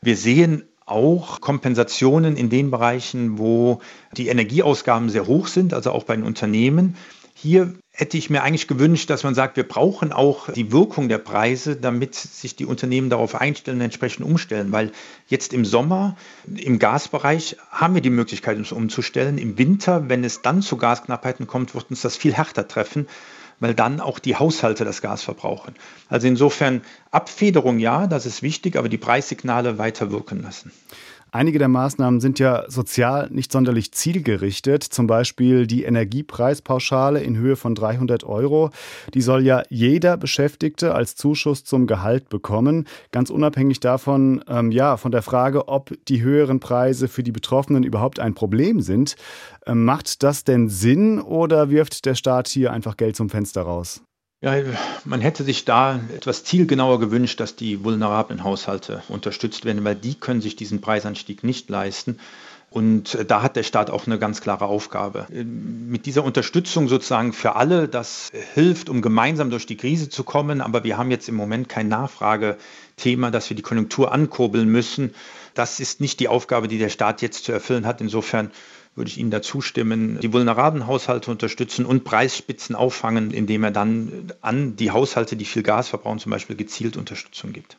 Wir 0.02 0.18
sehen 0.18 0.64
auch 0.88 1.42
Kompensationen 1.42 2.38
in 2.38 2.50
den 2.50 2.72
Bereichen, 2.72 3.38
wo 3.38 3.82
die 4.18 4.30
Energieausgaben 4.30 5.12
sehr 5.12 5.28
hoch 5.28 5.46
sind, 5.46 5.76
also 5.76 5.92
auch 5.92 6.06
bei 6.06 6.16
den 6.16 6.26
Unternehmen. 6.26 6.98
Hier 7.36 7.76
hätte 7.94 8.18
ich 8.18 8.30
mir 8.30 8.42
eigentlich 8.42 8.68
gewünscht, 8.68 9.10
dass 9.10 9.24
man 9.24 9.36
sagt, 9.36 9.58
wir 9.58 9.68
brauchen 9.68 10.14
auch 10.14 10.50
die 10.50 10.72
Wirkung 10.72 11.10
der 11.10 11.18
Preise, 11.18 11.76
damit 11.76 12.16
sich 12.16 12.56
die 12.56 12.66
Unternehmen 12.66 13.10
darauf 13.10 13.36
einstellen 13.36 13.78
und 13.78 13.84
entsprechend 13.84 14.26
umstellen. 14.26 14.72
Weil 14.72 14.92
jetzt 15.28 15.54
im 15.54 15.66
Sommer, 15.66 16.16
im 16.56 16.80
Gasbereich, 16.80 17.58
haben 17.70 17.94
wir 17.94 18.02
die 18.02 18.10
Möglichkeit, 18.10 18.58
uns 18.58 18.72
umzustellen. 18.72 19.38
Im 19.38 19.58
Winter, 19.58 20.08
wenn 20.08 20.24
es 20.24 20.42
dann 20.42 20.62
zu 20.62 20.78
Gasknappheiten 20.78 21.48
kommt, 21.48 21.76
wird 21.76 21.90
uns 21.90 22.02
das 22.02 22.16
viel 22.16 22.34
härter 22.34 22.68
treffen, 22.68 23.08
weil 23.60 23.76
dann 23.76 24.00
auch 24.00 24.20
die 24.20 24.38
Haushalte 24.38 24.86
das 24.86 25.02
Gas 25.02 25.22
verbrauchen. 25.22 25.76
Also 26.08 26.28
insofern 26.28 26.82
Abfederung 27.12 27.78
ja, 27.78 28.08
das 28.08 28.26
ist 28.26 28.42
wichtig, 28.42 28.78
aber 28.78 28.88
die 28.88 28.98
Preissignale 28.98 29.78
weiter 29.78 30.12
wirken 30.12 30.42
lassen. 30.42 30.72
Einige 31.34 31.60
der 31.60 31.70
Maßnahmen 31.70 32.20
sind 32.20 32.40
ja 32.40 32.66
sozial 32.70 33.30
nicht 33.32 33.54
sonderlich 33.54 33.94
zielgerichtet. 33.94 34.84
Zum 34.84 35.08
Beispiel 35.08 35.66
die 35.66 35.86
Energiepreispauschale 35.86 37.24
in 37.24 37.38
Höhe 37.38 37.56
von 37.56 37.74
300 37.74 38.26
Euro. 38.26 38.70
Die 39.14 39.22
soll 39.22 39.46
ja 39.46 39.64
jeder 39.70 40.18
Beschäftigte 40.18 40.94
als 40.94 41.16
Zuschuss 41.16 41.64
zum 41.64 41.88
Gehalt 41.88 42.28
bekommen. 42.28 42.86
Ganz 43.14 43.30
unabhängig 43.30 43.80
davon, 43.80 44.44
ähm, 44.50 44.72
ja, 44.72 44.98
von 44.98 45.14
der 45.14 45.22
Frage, 45.22 45.70
ob 45.70 45.94
die 46.10 46.22
höheren 46.22 46.60
Preise 46.60 47.08
für 47.08 47.24
die 47.24 47.32
Betroffenen 47.32 47.84
überhaupt 47.84 48.20
ein 48.20 48.34
Problem 48.34 48.82
sind. 48.82 49.16
Ähm, 49.66 49.86
macht 49.86 50.24
das 50.24 50.44
denn 50.44 50.68
Sinn 50.68 51.22
oder 51.22 51.70
wirft 51.70 52.06
der 52.06 52.16
Staat 52.16 52.50
hier 52.50 52.74
einfach 52.74 52.98
Geld 52.98 53.16
zum 53.16 53.30
Fenster 53.30 53.62
raus? 53.62 54.04
Ja, 54.44 54.56
man 55.06 55.22
hätte 55.22 55.44
sich 55.44 55.66
da 55.66 56.00
etwas 56.16 56.44
zielgenauer 56.44 57.00
gewünscht, 57.00 57.40
dass 57.40 57.56
die 57.56 57.84
vulnerablen 57.84 58.44
Haushalte 58.44 59.04
unterstützt 59.08 59.66
werden, 59.66 59.84
weil 59.84 59.96
die 59.96 60.16
können 60.16 60.42
sich 60.42 60.56
diesen 60.56 60.82
Preisanstieg 60.82 61.44
nicht 61.44 61.70
leisten. 61.70 62.18
Und 62.72 63.14
äh, 63.14 63.26
da 63.26 63.44
hat 63.44 63.56
der 63.56 63.62
Staat 63.62 63.92
auch 63.92 64.08
eine 64.08 64.18
ganz 64.18 64.42
klare 64.42 64.66
Aufgabe. 64.66 65.28
Äh, 65.32 65.44
mit 65.44 66.08
dieser 66.08 66.24
Unterstützung 66.24 66.88
sozusagen 66.88 67.34
für 67.34 67.56
alle, 67.56 67.88
das 67.88 68.32
hilft, 68.56 68.90
um 68.90 69.04
gemeinsam 69.04 69.52
durch 69.52 69.68
die 69.68 69.78
Krise 69.78 70.10
zu 70.10 70.24
kommen. 70.24 70.62
Aber 70.62 70.84
wir 70.84 70.98
haben 70.98 71.12
jetzt 71.12 71.30
im 71.30 71.36
Moment 71.36 71.70
kein 71.70 71.88
Nachfragethema, 71.90 73.30
dass 73.30 73.48
wir 73.50 73.56
die 73.56 73.62
Konjunktur 73.62 74.12
ankurbeln 74.12 74.70
müssen. 74.70 75.14
Das 75.54 75.80
ist 75.80 76.02
nicht 76.02 76.20
die 76.20 76.30
Aufgabe, 76.30 76.68
die 76.68 76.80
der 76.80 76.90
Staat 76.90 77.22
jetzt 77.22 77.44
zu 77.44 77.52
erfüllen 77.52 77.86
hat. 77.86 78.02
Insofern 78.02 78.50
würde 78.96 79.10
ich 79.10 79.18
Ihnen 79.18 79.32
dazu 79.32 79.62
stimmen, 79.62 80.20
die 80.22 80.34
vulnerablen 80.34 80.88
Haushalte 80.88 81.32
unterstützen 81.32 81.86
und 81.86 82.04
Preisspitzen 82.04 82.76
auffangen, 82.76 83.32
indem 83.32 83.64
er 83.64 83.72
dann 83.72 84.32
an 84.42 84.76
die 84.76 84.92
Haushalte, 84.92 85.36
die 85.36 85.46
viel 85.46 85.64
Gas 85.64 85.90
verbrauchen, 85.90 86.20
zum 86.20 86.32
Beispiel 86.32 86.56
gezielt 86.56 86.98
Unterstützung 86.98 87.54
gibt. 87.54 87.78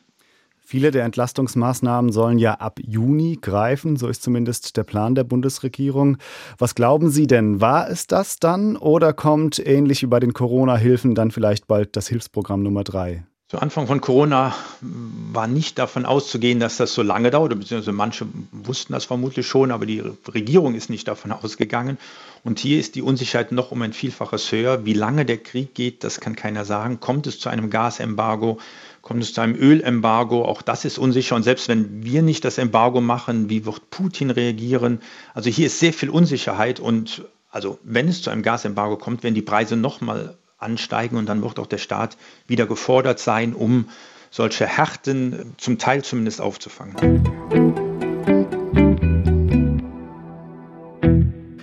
Viele 0.65 0.91
der 0.91 1.03
Entlastungsmaßnahmen 1.03 2.11
sollen 2.11 2.39
ja 2.39 2.53
ab 2.55 2.79
Juni 2.81 3.37
greifen, 3.39 3.97
so 3.97 4.07
ist 4.07 4.23
zumindest 4.23 4.75
der 4.77 4.83
Plan 4.83 5.13
der 5.13 5.25
Bundesregierung. 5.25 6.17
Was 6.57 6.73
glauben 6.73 7.09
Sie 7.09 7.27
denn, 7.27 7.61
war 7.61 7.89
es 7.89 8.07
das 8.07 8.39
dann 8.39 8.77
oder 8.77 9.13
kommt 9.13 9.59
ähnlich 9.59 10.01
wie 10.01 10.07
bei 10.07 10.19
den 10.19 10.33
Corona-Hilfen 10.33 11.15
dann 11.15 11.31
vielleicht 11.31 11.67
bald 11.67 11.95
das 11.95 12.07
Hilfsprogramm 12.07 12.63
Nummer 12.63 12.83
drei? 12.83 13.23
Zu 13.53 13.61
Anfang 13.61 13.85
von 13.85 14.01
Corona 14.01 14.55
war 14.81 15.45
nicht 15.45 15.77
davon 15.77 16.07
auszugehen, 16.07 16.59
dass 16.59 16.77
das 16.77 16.95
so 16.95 17.03
lange 17.03 17.29
dauert, 17.29 17.51
beziehungsweise 17.51 17.91
manche 17.91 18.25
wussten 18.51 18.93
das 18.93 19.05
vermutlich 19.05 19.45
schon, 19.45 19.69
aber 19.69 19.85
die 19.85 20.01
Regierung 20.33 20.73
ist 20.73 20.89
nicht 20.89 21.07
davon 21.07 21.31
ausgegangen. 21.31 21.99
Und 22.43 22.57
hier 22.57 22.79
ist 22.79 22.95
die 22.95 23.03
Unsicherheit 23.03 23.51
noch 23.51 23.69
um 23.69 23.83
ein 23.83 23.93
Vielfaches 23.93 24.51
höher. 24.51 24.85
Wie 24.85 24.95
lange 24.95 25.23
der 25.23 25.37
Krieg 25.37 25.75
geht, 25.75 26.03
das 26.03 26.19
kann 26.19 26.35
keiner 26.35 26.65
sagen. 26.65 26.99
Kommt 26.99 27.27
es 27.27 27.37
zu 27.37 27.47
einem 27.49 27.69
Gasembargo? 27.69 28.57
Kommt 29.03 29.21
es 29.21 29.35
zu 29.35 29.41
einem 29.41 29.53
Ölembargo? 29.53 30.45
Auch 30.45 30.63
das 30.63 30.83
ist 30.83 30.97
unsicher. 30.97 31.35
Und 31.35 31.43
selbst 31.43 31.67
wenn 31.67 32.03
wir 32.03 32.23
nicht 32.23 32.45
das 32.45 32.57
Embargo 32.57 33.01
machen, 33.01 33.51
wie 33.51 33.67
wird 33.67 33.91
Putin 33.91 34.31
reagieren? 34.31 34.99
Also 35.35 35.51
hier 35.51 35.67
ist 35.67 35.77
sehr 35.77 35.93
viel 35.93 36.09
Unsicherheit. 36.09 36.79
Und 36.79 37.23
also 37.51 37.77
wenn 37.83 38.07
es 38.07 38.23
zu 38.23 38.31
einem 38.31 38.41
Gasembargo 38.41 38.97
kommt, 38.97 39.21
werden 39.21 39.35
die 39.35 39.43
Preise 39.43 39.75
nochmal 39.75 40.39
ansteigen 40.63 41.17
und 41.17 41.27
dann 41.27 41.43
wird 41.43 41.59
auch 41.59 41.67
der 41.67 41.77
Staat 41.77 42.17
wieder 42.47 42.65
gefordert 42.65 43.19
sein, 43.19 43.53
um 43.53 43.89
solche 44.31 44.65
Härten 44.65 45.53
zum 45.57 45.77
Teil 45.77 46.03
zumindest 46.03 46.41
aufzufangen. 46.41 46.95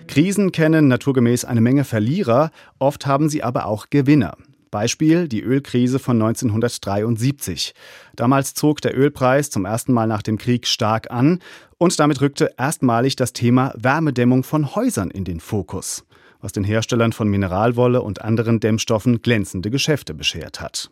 Krisen 0.07 0.53
kennen 0.53 0.89
naturgemäß 0.89 1.45
eine 1.45 1.61
Menge 1.61 1.85
Verlierer, 1.85 2.51
oft 2.79 3.07
haben 3.07 3.29
sie 3.29 3.43
aber 3.43 3.67
auch 3.67 3.91
Gewinner. 3.91 4.37
Beispiel 4.71 5.29
die 5.29 5.43
Ölkrise 5.43 5.99
von 5.99 6.21
1973. 6.21 7.75
Damals 8.15 8.55
zog 8.55 8.81
der 8.81 8.97
Ölpreis 8.97 9.51
zum 9.51 9.65
ersten 9.65 9.93
Mal 9.93 10.07
nach 10.07 10.23
dem 10.23 10.39
Krieg 10.39 10.67
stark 10.67 11.11
an 11.11 11.41
und 11.79 11.99
damit 11.99 12.21
rückte 12.21 12.55
erstmalig 12.57 13.17
das 13.17 13.33
Thema 13.33 13.73
Wärmedämmung 13.77 14.45
von 14.45 14.75
Häusern 14.75 15.11
in 15.11 15.25
den 15.25 15.41
Fokus 15.41 16.05
was 16.41 16.53
den 16.53 16.65
Herstellern 16.65 17.13
von 17.13 17.29
Mineralwolle 17.29 18.03
und 18.03 18.23
anderen 18.23 18.61
Dämmstoffen 18.61 19.23
glänzende 19.23 19.71
Geschäfte 19.71 20.15
beschert 20.15 20.61
hat. 20.61 20.91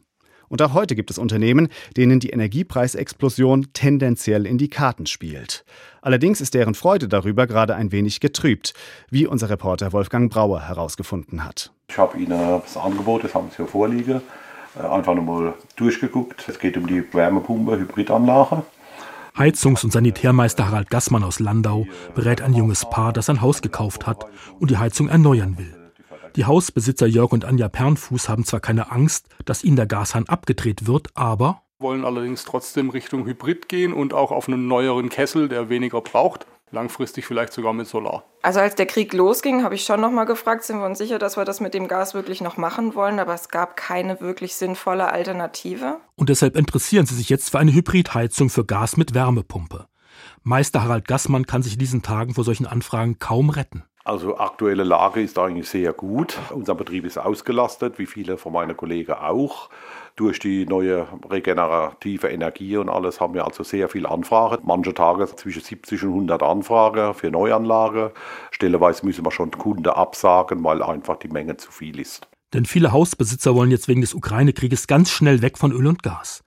Und 0.49 0.63
auch 0.63 0.73
heute 0.73 0.95
gibt 0.95 1.11
es 1.11 1.19
Unternehmen, 1.19 1.69
denen 1.97 2.21
die 2.21 2.31
Energiepreisexplosion 2.31 3.67
tendenziell 3.75 4.47
in 4.47 4.59
die 4.59 4.69
Karten 4.69 5.07
spielt. 5.07 5.65
Allerdings 6.01 6.41
ist 6.41 6.55
deren 6.55 6.75
Freude 6.75 7.09
darüber 7.09 7.47
gerade 7.47 7.75
ein 7.75 7.93
wenig 7.93 8.21
getrübt, 8.21 8.73
wie 9.11 9.27
unser 9.27 9.51
Reporter 9.51 9.93
Wolfgang 9.93 10.33
Brauer 10.33 10.63
herausgefunden 10.63 11.45
hat. 11.45 11.73
Ich 11.91 11.99
habe 11.99 12.19
Ihnen 12.19 12.61
das 12.63 12.77
Angebot, 12.77 13.25
das 13.25 13.35
haben 13.35 13.49
Sie 13.51 13.57
hier 13.57 13.67
vorliegen, 13.67 14.23
äh, 14.79 14.87
einfach 14.87 15.15
nochmal 15.15 15.55
durchgeguckt. 15.77 16.49
Es 16.49 16.59
geht 16.59 16.77
um 16.77 16.87
die 16.87 17.03
Wärmepumpe 17.13 17.79
Hybridanlage. 17.79 18.63
Heizungs- 19.39 19.85
und 19.85 19.93
Sanitärmeister 19.93 20.67
Harald 20.67 20.91
Gassmann 20.91 21.23
aus 21.23 21.39
Landau 21.39 21.87
berät 22.17 22.43
ein 22.43 22.55
junges 22.55 22.91
Paar, 22.91 23.13
das 23.13 23.31
ein 23.31 23.41
Haus 23.41 23.63
gekauft 23.63 24.05
hat 24.05 24.27
und 24.59 24.73
die 24.73 24.79
Heizung 24.79 25.09
erneuern 25.09 25.57
will. 25.57 25.93
Die 26.35 26.45
Hausbesitzer 26.45 27.07
Jörg 27.07 27.31
und 27.31 27.45
Anja 27.45 27.69
Pernfuß 27.69 28.29
haben 28.29 28.45
zwar 28.45 28.59
keine 28.59 28.91
Angst, 28.91 29.29
dass 29.45 29.63
ihnen 29.63 29.77
der 29.77 29.87
Gashahn 29.87 30.29
abgedreht 30.29 30.89
wird, 30.89 31.11
aber 31.15 31.63
wollen 31.79 32.05
allerdings 32.05 32.45
trotzdem 32.45 32.91
Richtung 32.91 33.27
Hybrid 33.27 33.69
gehen 33.69 33.93
und 33.93 34.13
auch 34.13 34.33
auf 34.33 34.49
einen 34.49 34.67
neueren 34.67 35.09
Kessel, 35.09 35.49
der 35.49 35.69
weniger 35.69 36.01
braucht 36.01 36.49
langfristig 36.71 37.27
vielleicht 37.27 37.53
sogar 37.53 37.73
mit 37.73 37.87
Solar. 37.87 38.25
Also 38.43 38.61
als 38.61 38.75
der 38.75 38.87
Krieg 38.87 39.13
losging, 39.13 39.65
habe 39.65 39.75
ich 39.75 39.85
schon 39.85 40.01
noch 40.01 40.11
mal 40.11 40.25
gefragt, 40.25 40.65
sind 40.65 40.79
wir 40.79 40.87
uns 40.87 40.99
sicher, 40.99 41.19
dass 41.19 41.37
wir 41.37 41.45
das 41.45 41.61
mit 41.61 41.75
dem 41.75 41.89
Gas 41.89 42.15
wirklich 42.15 42.41
noch 42.41 42.57
machen 42.57 42.95
wollen, 42.95 43.19
aber 43.19 43.35
es 43.35 43.49
gab 43.49 43.77
keine 43.77 44.21
wirklich 44.21 44.55
sinnvolle 44.55 45.13
Alternative. 45.13 45.99
Und 46.17 46.29
deshalb 46.29 46.57
interessieren 46.57 47.07
Sie 47.07 47.15
sich 47.15 47.29
jetzt 47.29 47.51
für 47.51 47.59
eine 47.59 47.73
Hybridheizung 47.73 48.51
für 48.51 48.65
Gas 48.65 48.97
mit 48.97 49.15
Wärmepumpe. 49.15 49.87
Meister 50.43 50.83
Harald 50.83 51.07
Gassmann 51.07 51.47
kann 51.47 51.63
sich 51.63 51.75
in 51.75 51.79
diesen 51.79 52.03
Tagen 52.03 52.35
vor 52.35 52.45
solchen 52.45 52.67
Anfragen 52.67 53.19
kaum 53.19 53.51
retten. 53.51 53.85
Also 54.09 54.39
aktuelle 54.39 54.85
Lage 54.85 55.21
ist 55.21 55.39
eigentlich 55.39 55.69
sehr 55.69 55.93
gut. 55.93 56.39
Unser 56.49 56.75
Betrieb 56.75 57.05
ist 57.05 57.19
ausgelastet, 57.19 57.99
wie 57.99 58.07
viele 58.07 58.39
von 58.39 58.55
meinen 58.55 58.75
Kollegen 58.75 59.13
auch. 59.13 59.69
Durch 60.19 60.41
die 60.41 60.67
neue 60.67 61.07
regenerative 61.31 62.27
Energie 62.27 62.77
und 62.77 62.89
alles 62.89 63.21
haben 63.21 63.35
wir 63.35 63.47
also 63.47 63.63
sehr 63.63 63.89
viel 63.89 64.05
Anfragen. 64.05 64.65
Manche 64.67 64.93
Tage 64.93 65.29
zwischen 65.37 65.63
70 65.63 66.03
und 66.03 66.09
100 66.09 66.43
Anfragen 66.43 67.15
für 67.15 67.31
Neuanlage. 67.31 68.13
Stelleweise 68.51 69.07
müssen 69.07 69.25
wir 69.25 69.31
schon 69.31 69.53
Kunden 69.53 69.87
absagen, 69.87 70.65
weil 70.65 70.83
einfach 70.83 71.21
die 71.21 71.29
Menge 71.29 71.57
zu 71.57 71.71
viel 71.71 72.01
ist. 72.01 72.27
Denn 72.53 72.65
viele 72.65 72.91
Hausbesitzer 72.91 73.55
wollen 73.55 73.71
jetzt 73.71 73.87
wegen 73.87 74.01
des 74.01 74.13
Ukraine-Krieges 74.13 74.89
ganz 74.89 75.13
schnell 75.13 75.41
weg 75.41 75.57
von 75.57 75.71
Öl 75.71 75.87
und 75.87 76.03
Gas. 76.03 76.43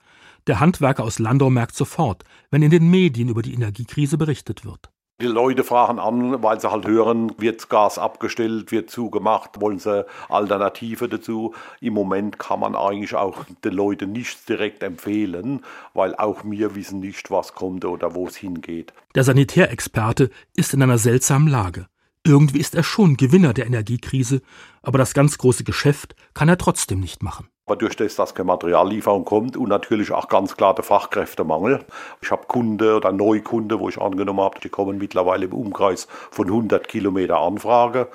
Der 0.48 0.60
Handwerker 0.60 1.06
aus 1.06 1.20
Landau 1.20 1.50
merkt 1.50 1.76
sofort, 1.76 2.26
wenn 2.50 2.64
in 2.64 2.72
den 2.72 2.90
Medien 2.90 3.30
über 3.30 3.42
die 3.42 3.54
Energiekrise 3.54 4.18
berichtet 4.18 4.66
wird. 4.66 4.90
Die 5.22 5.28
Leute 5.28 5.64
fragen 5.64 6.00
an, 6.00 6.42
weil 6.42 6.60
sie 6.60 6.72
halt 6.72 6.88
hören, 6.88 7.34
wird 7.38 7.70
Gas 7.70 8.00
abgestellt, 8.00 8.72
wird 8.72 8.90
zugemacht, 8.90 9.62
wollen 9.62 9.78
sie 9.78 10.04
Alternative 10.30 11.08
dazu. 11.08 11.54
Im 11.80 11.94
Moment 11.94 12.40
kann 12.40 12.60
man 12.60 12.76
eigentlich 12.76 13.14
auch 13.14 13.44
den 13.64 13.74
Leuten 13.74 14.14
nichts 14.14 14.46
direkt 14.46 14.82
empfehlen, 14.82 15.64
weil 15.94 16.16
auch 16.16 16.40
wir 16.44 16.74
wissen 16.74 17.02
nicht, 17.02 17.30
was 17.30 17.54
kommt 17.54 17.86
oder 17.86 18.16
wo 18.16 18.26
es 18.26 18.36
hingeht. 18.36 18.94
Der 19.14 19.24
Sanitärexperte 19.24 20.32
ist 20.56 20.74
in 20.74 20.82
einer 20.82 20.98
seltsamen 20.98 21.50
Lage. 21.50 21.86
Irgendwie 22.26 22.60
ist 22.60 22.74
er 22.74 22.84
schon 22.84 23.16
Gewinner 23.16 23.54
der 23.54 23.68
Energiekrise, 23.68 24.42
aber 24.82 24.98
das 24.98 25.14
ganz 25.14 25.38
große 25.38 25.64
Geschäft 25.64 26.16
kann 26.34 26.50
er 26.50 26.58
trotzdem 26.58 27.00
nicht 27.00 27.22
machen. 27.22 27.48
Durch 27.80 27.96
das, 27.96 28.16
dass 28.16 28.36
keine 28.36 28.48
Materiallieferung 28.48 29.26
kommt 29.26 29.56
und 29.58 29.70
natürlich 29.70 30.12
auch 30.12 30.28
ganz 30.28 30.58
klar 30.58 30.76
der 30.76 30.84
Fachkräftemangel. 30.84 31.86
Ich 32.22 32.32
habe 32.32 32.46
Kunde 32.48 32.98
oder 32.98 33.12
Neukunde, 33.12 33.80
wo 33.80 33.90
ich 33.90 34.00
angenommen 34.00 34.42
habe, 34.42 34.60
die 34.60 34.70
kommen 34.70 34.98
mittlerweile 34.98 35.46
im 35.46 35.54
Umkreis 35.54 36.08
von 36.32 36.48
100 36.48 36.88
Kilometer 36.88 37.40
Anfrage. 37.40 38.08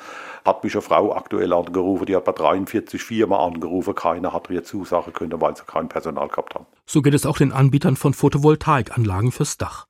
Hat 0.44 0.62
mich 0.62 0.74
eine 0.74 0.82
Frau 0.82 1.14
aktuell 1.14 1.52
angerufen, 1.52 2.06
die 2.06 2.14
hat 2.14 2.24
bei 2.24 2.32
43 2.32 3.02
Firmen 3.02 3.38
angerufen, 3.38 3.94
keiner 3.94 4.32
hat 4.32 4.48
ihr 4.50 4.62
zusagen 4.62 5.12
können, 5.12 5.40
weil 5.40 5.56
sie 5.56 5.64
kein 5.66 5.88
Personal 5.88 6.28
gehabt 6.28 6.54
haben. 6.54 6.66
So 6.84 7.02
geht 7.02 7.14
es 7.14 7.26
auch 7.26 7.38
den 7.38 7.52
Anbietern 7.52 7.96
von 7.96 8.14
Photovoltaikanlagen 8.14 9.32
fürs 9.32 9.58
Dach. 9.58 9.86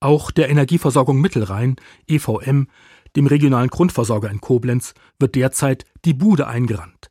Auch 0.00 0.30
der 0.30 0.48
Energieversorgung 0.48 1.20
Mittelrhein, 1.20 1.76
EVM, 2.06 2.68
dem 3.16 3.26
regionalen 3.26 3.70
Grundversorger 3.70 4.30
in 4.30 4.40
Koblenz, 4.40 4.94
wird 5.18 5.34
derzeit 5.34 5.84
die 6.04 6.14
Bude 6.14 6.46
eingerannt. 6.46 7.07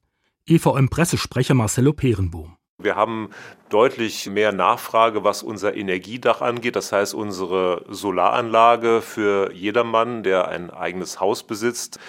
EVM-Pressesprecher 0.47 1.53
Marcelo 1.53 1.93
Perenbohm. 1.93 2.55
Wir 2.79 2.95
haben 2.95 3.29
deutlich 3.69 4.27
mehr 4.29 4.51
Nachfrage, 4.51 5.23
was 5.23 5.41
unser 5.43 5.75
Energiedach 5.75 6.41
angeht. 6.41 6.75
Das 6.75 6.91
heißt, 6.91 7.13
unsere 7.15 7.86
Solaranlage 7.89 9.01
für 9.01 9.51
jedermann, 9.51 10.23
der 10.23 10.47
ein 10.47 10.69
eigenes 10.69 11.19
Haus 11.19 11.43
besitzt, 11.43 11.99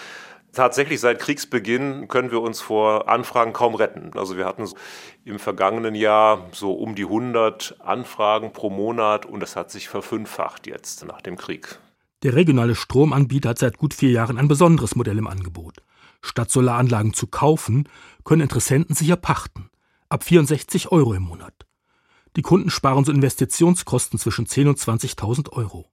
Tatsächlich 0.52 0.98
seit 1.00 1.20
Kriegsbeginn 1.20 2.08
können 2.08 2.30
wir 2.30 2.40
uns 2.40 2.60
vor 2.60 3.08
Anfragen 3.08 3.52
kaum 3.52 3.74
retten. 3.74 4.10
Also 4.14 4.36
wir 4.36 4.46
hatten 4.46 4.68
im 5.24 5.38
vergangenen 5.38 5.94
Jahr 5.94 6.48
so 6.52 6.72
um 6.72 6.94
die 6.94 7.04
100 7.04 7.76
Anfragen 7.80 8.52
pro 8.52 8.70
Monat 8.70 9.26
und 9.26 9.40
das 9.40 9.56
hat 9.56 9.70
sich 9.70 9.88
verfünffacht 9.88 10.66
jetzt 10.66 11.04
nach 11.04 11.20
dem 11.20 11.36
Krieg. 11.36 11.78
Der 12.22 12.34
regionale 12.34 12.74
Stromanbieter 12.74 13.50
hat 13.50 13.58
seit 13.58 13.78
gut 13.78 13.94
vier 13.94 14.10
Jahren 14.10 14.38
ein 14.38 14.48
besonderes 14.48 14.96
Modell 14.96 15.18
im 15.18 15.28
Angebot. 15.28 15.76
Statt 16.22 16.50
Solaranlagen 16.50 17.14
zu 17.14 17.28
kaufen, 17.28 17.88
können 18.28 18.42
Interessenten 18.42 18.94
sich 18.94 19.08
erpachten. 19.08 19.70
Ab 20.10 20.22
64 20.22 20.92
Euro 20.92 21.14
im 21.14 21.22
Monat. 21.22 21.66
Die 22.36 22.42
Kunden 22.42 22.68
sparen 22.68 23.06
so 23.06 23.10
Investitionskosten 23.10 24.18
zwischen 24.18 24.44
10.000 24.44 24.68
und 24.68 24.78
20.000 24.78 25.52
Euro. 25.52 25.90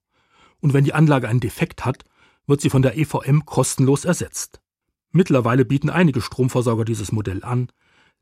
Und 0.60 0.74
wenn 0.74 0.84
die 0.84 0.92
Anlage 0.92 1.30
einen 1.30 1.40
Defekt 1.40 1.86
hat, 1.86 2.04
wird 2.46 2.60
sie 2.60 2.68
von 2.68 2.82
der 2.82 2.98
EVM 2.98 3.46
kostenlos 3.46 4.04
ersetzt. 4.04 4.60
Mittlerweile 5.12 5.64
bieten 5.64 5.88
einige 5.88 6.20
Stromversorger 6.20 6.84
dieses 6.84 7.10
Modell 7.10 7.42
an. 7.42 7.72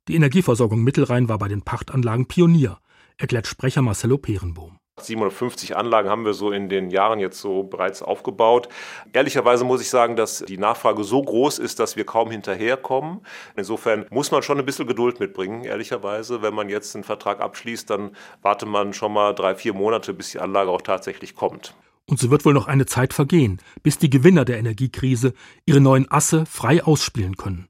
Die 0.07 0.15
Energieversorgung 0.15 0.85
Mittelrhein 0.85 1.29
war 1.29 1.39
bei 1.39 1.49
den 1.49 1.63
Pachtanlagen 1.63 2.27
Pionier, 2.27 2.79
erklärt 3.17 3.49
Sprecher 3.49 3.83
Marcelo 3.83 4.17
Perenbohm. 4.17 4.79
750 5.01 5.77
Anlagen 5.77 6.09
haben 6.09 6.25
wir 6.25 6.35
so 6.35 6.53
in 6.53 6.69
den 6.69 6.89
Jahren 6.91 7.19
jetzt 7.19 7.41
so 7.41 7.65
bereits 7.65 8.01
aufgebaut. 8.01 8.69
Ehrlicherweise 9.13 9.65
muss 9.65 9.81
ich 9.81 9.91
sagen, 9.91 10.15
dass 10.15 10.39
die 10.39 10.57
Nachfrage 10.57 11.03
so 11.03 11.21
groß 11.21 11.59
ist, 11.59 11.81
dass 11.81 11.97
wir 11.97 12.07
kaum 12.07 12.31
hinterherkommen. 12.31 13.21
Insofern 13.57 14.07
muss 14.11 14.31
man 14.31 14.43
schon 14.43 14.59
ein 14.59 14.65
bisschen 14.65 14.87
Geduld 14.87 15.19
mitbringen, 15.19 15.65
ehrlicherweise. 15.65 16.43
Wenn 16.43 16.55
man 16.55 16.69
jetzt 16.69 16.95
einen 16.95 17.03
Vertrag 17.03 17.41
abschließt, 17.41 17.91
dann 17.91 18.13
wartet 18.43 18.69
man 18.69 18.93
schon 18.93 19.13
mal 19.13 19.35
drei, 19.35 19.57
vier 19.57 19.75
Monate, 19.75 20.15
bis 20.15 20.31
die 20.31 20.39
Anlage 20.39 20.71
auch 20.71 20.83
tatsächlich 20.83 21.35
kommt. 21.35 21.75
Und 22.07 22.21
so 22.21 22.31
wird 22.31 22.45
wohl 22.45 22.55
noch 22.55 22.69
eine 22.69 22.87
Zeit 22.87 23.15
vergehen, 23.15 23.61
bis 23.83 23.99
die 23.99 24.11
Gewinner 24.11 24.45
der 24.45 24.59
Energiekrise 24.59 25.33
ihre 25.65 25.81
neuen 25.81 26.09
Asse 26.11 26.47
frei 26.47 26.85
ausspielen 26.85 27.37
können. 27.37 27.69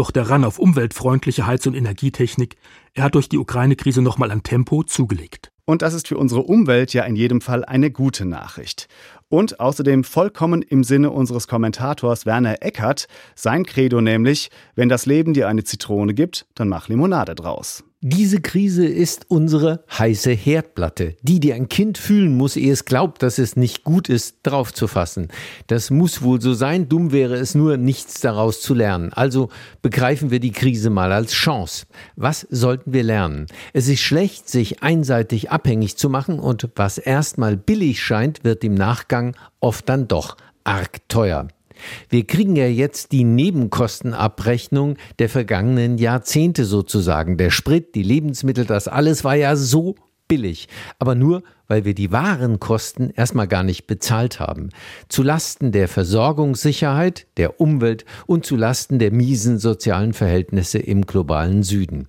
Doch 0.00 0.10
der 0.10 0.30
Run 0.30 0.44
auf 0.44 0.58
umweltfreundliche 0.58 1.46
Heiz- 1.46 1.66
und 1.66 1.74
Energietechnik, 1.74 2.56
er 2.94 3.04
hat 3.04 3.14
durch 3.14 3.28
die 3.28 3.36
Ukraine-Krise 3.36 4.00
nochmal 4.00 4.30
an 4.30 4.42
Tempo 4.42 4.82
zugelegt. 4.82 5.52
Und 5.66 5.82
das 5.82 5.92
ist 5.92 6.08
für 6.08 6.16
unsere 6.16 6.40
Umwelt 6.40 6.94
ja 6.94 7.04
in 7.04 7.16
jedem 7.16 7.42
Fall 7.42 7.66
eine 7.66 7.90
gute 7.90 8.24
Nachricht. 8.24 8.88
Und 9.28 9.60
außerdem 9.60 10.04
vollkommen 10.04 10.62
im 10.62 10.84
Sinne 10.84 11.10
unseres 11.10 11.48
Kommentators 11.48 12.24
Werner 12.24 12.62
Eckert, 12.62 13.08
sein 13.34 13.66
Credo 13.66 14.00
nämlich, 14.00 14.48
wenn 14.74 14.88
das 14.88 15.04
Leben 15.04 15.34
dir 15.34 15.48
eine 15.48 15.64
Zitrone 15.64 16.14
gibt, 16.14 16.46
dann 16.54 16.70
mach 16.70 16.88
Limonade 16.88 17.34
draus. 17.34 17.84
Diese 18.02 18.40
Krise 18.40 18.86
ist 18.86 19.26
unsere 19.28 19.84
heiße 19.98 20.30
Herdplatte, 20.30 21.16
die, 21.20 21.38
die 21.38 21.52
ein 21.52 21.68
Kind 21.68 21.98
fühlen 21.98 22.34
muss, 22.34 22.56
ehe 22.56 22.72
es 22.72 22.86
glaubt, 22.86 23.22
dass 23.22 23.36
es 23.36 23.56
nicht 23.56 23.84
gut 23.84 24.08
ist, 24.08 24.38
draufzufassen. 24.42 25.28
Das 25.66 25.90
muss 25.90 26.22
wohl 26.22 26.40
so 26.40 26.54
sein, 26.54 26.88
dumm 26.88 27.12
wäre 27.12 27.34
es 27.34 27.54
nur, 27.54 27.76
nichts 27.76 28.22
daraus 28.22 28.62
zu 28.62 28.72
lernen. 28.72 29.12
Also 29.12 29.50
begreifen 29.82 30.30
wir 30.30 30.40
die 30.40 30.52
Krise 30.52 30.88
mal 30.88 31.12
als 31.12 31.32
Chance. 31.32 31.84
Was 32.16 32.46
sollten 32.48 32.94
wir 32.94 33.02
lernen? 33.02 33.44
Es 33.74 33.86
ist 33.86 34.00
schlecht, 34.00 34.48
sich 34.48 34.82
einseitig 34.82 35.50
abhängig 35.50 35.98
zu 35.98 36.08
machen 36.08 36.38
und 36.38 36.70
was 36.76 36.96
erstmal 36.96 37.58
billig 37.58 38.02
scheint, 38.02 38.44
wird 38.44 38.64
im 38.64 38.72
Nachgang 38.72 39.36
oft 39.60 39.86
dann 39.90 40.08
doch 40.08 40.38
arg 40.64 41.06
teuer. 41.08 41.48
Wir 42.08 42.26
kriegen 42.26 42.56
ja 42.56 42.66
jetzt 42.66 43.12
die 43.12 43.24
Nebenkostenabrechnung 43.24 44.96
der 45.18 45.28
vergangenen 45.28 45.98
Jahrzehnte 45.98 46.64
sozusagen. 46.64 47.36
Der 47.36 47.50
Sprit, 47.50 47.94
die 47.94 48.02
Lebensmittel, 48.02 48.64
das 48.64 48.88
alles 48.88 49.24
war 49.24 49.34
ja 49.34 49.56
so 49.56 49.96
billig. 50.28 50.68
Aber 50.98 51.14
nur, 51.14 51.42
weil 51.70 51.84
wir 51.84 51.94
die 51.94 52.10
Warenkosten 52.10 53.10
erstmal 53.10 53.46
gar 53.46 53.62
nicht 53.62 53.86
bezahlt 53.86 54.40
haben. 54.40 54.70
Zu 55.08 55.22
Lasten 55.22 55.70
der 55.70 55.86
Versorgungssicherheit, 55.86 57.28
der 57.36 57.60
Umwelt 57.60 58.04
und 58.26 58.44
zu 58.44 58.56
Lasten 58.56 58.98
der 58.98 59.12
miesen 59.12 59.58
sozialen 59.58 60.12
Verhältnisse 60.12 60.78
im 60.78 61.06
globalen 61.06 61.62
Süden. 61.62 62.08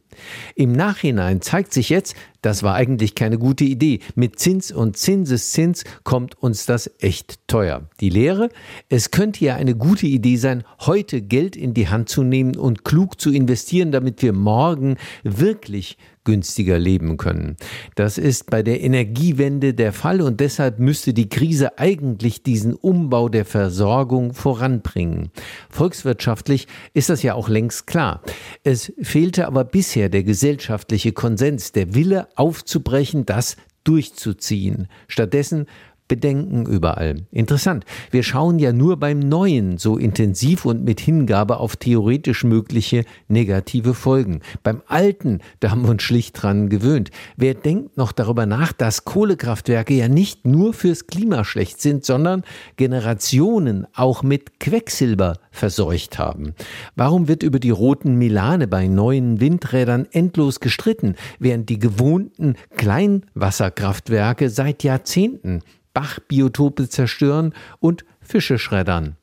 Im 0.56 0.72
Nachhinein 0.72 1.42
zeigt 1.42 1.74
sich 1.74 1.90
jetzt, 1.90 2.16
das 2.42 2.64
war 2.64 2.74
eigentlich 2.74 3.14
keine 3.14 3.38
gute 3.38 3.64
Idee. 3.64 4.00
Mit 4.16 4.40
Zins 4.40 4.72
und 4.72 4.98
Zinseszins 4.98 5.84
kommt 6.04 6.42
uns 6.42 6.66
das 6.66 6.90
echt 7.00 7.48
teuer. 7.48 7.88
Die 8.00 8.10
Lehre? 8.10 8.50
Es 8.90 9.12
könnte 9.12 9.46
ja 9.46 9.56
eine 9.56 9.76
gute 9.76 10.08
Idee 10.08 10.38
sein, 10.38 10.64
heute 10.80 11.22
Geld 11.22 11.56
in 11.56 11.76
die 11.76 11.88
Hand 11.88 12.10
zu 12.10 12.24
nehmen 12.24 12.56
und 12.56 12.84
klug 12.84 13.22
zu 13.22 13.32
investieren, 13.32 13.92
damit 13.92 14.24
wir 14.24 14.34
morgen 14.34 14.98
wirklich 15.24 15.98
günstiger 16.24 16.78
leben 16.78 17.18
können. 17.18 17.58
Das 17.96 18.18
ist 18.18 18.50
bei 18.50 18.62
der 18.64 18.82
Energiewende 18.82 19.51
der 19.60 19.94
Fall 19.94 20.22
und 20.22 20.40
deshalb 20.40 20.80
müsste 20.80 21.14
die 21.14 21.30
Krise 21.30 21.78
eigentlich 21.78 22.44
diesen 22.44 22.74
Umbau 22.74 23.30
der 23.30 23.46
Versorgung 23.46 24.34
voranbringen. 24.34 25.32
Volkswirtschaftlich 25.70 26.68
ist 26.94 27.10
das 27.10 27.24
ja 27.24 27.34
auch 27.34 27.50
längst 27.50 27.88
klar. 27.88 28.22
Es 28.64 28.94
fehlte 29.02 29.48
aber 29.48 29.64
bisher 29.64 30.10
der 30.10 30.24
gesellschaftliche 30.24 31.12
Konsens, 31.12 31.72
der 31.72 31.94
Wille 31.94 32.28
aufzubrechen, 32.36 33.26
das 33.26 33.58
durchzuziehen. 33.84 34.88
Stattdessen 35.08 35.66
Bedenken 36.12 36.66
überall. 36.66 37.26
Interessant. 37.32 37.86
Wir 38.10 38.24
schauen 38.24 38.60
ja 38.60 38.74
nur 38.74 38.98
beim 38.98 39.20
Neuen 39.20 39.78
so 39.78 39.96
intensiv 39.96 40.66
und 40.66 40.84
mit 40.84 41.00
Hingabe 41.00 41.56
auf 41.56 41.78
theoretisch 41.78 42.44
mögliche 42.44 43.06
negative 43.30 43.94
Folgen. 43.94 44.42
Beim 44.62 44.82
Alten, 44.88 45.40
da 45.62 45.72
haben 45.72 45.84
wir 45.84 45.92
uns 45.92 46.04
schlicht 46.04 46.44
dran 46.44 46.68
gewöhnt. 46.68 47.12
Wer 47.38 47.54
denkt 47.54 47.96
noch 47.96 48.12
darüber 48.12 48.46
nach, 48.46 48.74
dass 48.74 49.06
Kohlekraftwerke 49.06 49.94
ja 49.94 50.10
nicht 50.10 50.46
nur 50.46 50.74
fürs 50.74 51.08
Klima 51.08 51.46
schlecht 51.46 51.80
sind, 51.80 52.04
sondern 52.04 52.44
Generationen 52.76 53.88
auch 53.96 54.22
mit 54.22 54.60
Quecksilber 54.60 55.38
verseucht 55.50 56.20
haben? 56.20 56.56
Warum 56.98 57.30
wird 57.30 57.42
über 57.42 57.60
die 57.60 57.70
roten 57.70 58.18
Milane 58.18 58.68
bei 58.68 58.88
neuen 58.88 59.40
Windrädern 59.40 60.10
endlos 60.12 60.60
gestritten, 60.60 61.16
während 61.40 61.70
die 61.70 61.80
gewohnten 61.80 62.56
Kleinwasserkraftwerke 62.76 64.50
seit 64.50 64.84
Jahrzehnten 64.84 65.62
Bachbiotope 65.94 66.90
zerstören 66.90 67.54
und 67.80 68.06
Fische 68.22 68.58
schreddern. 68.58 69.18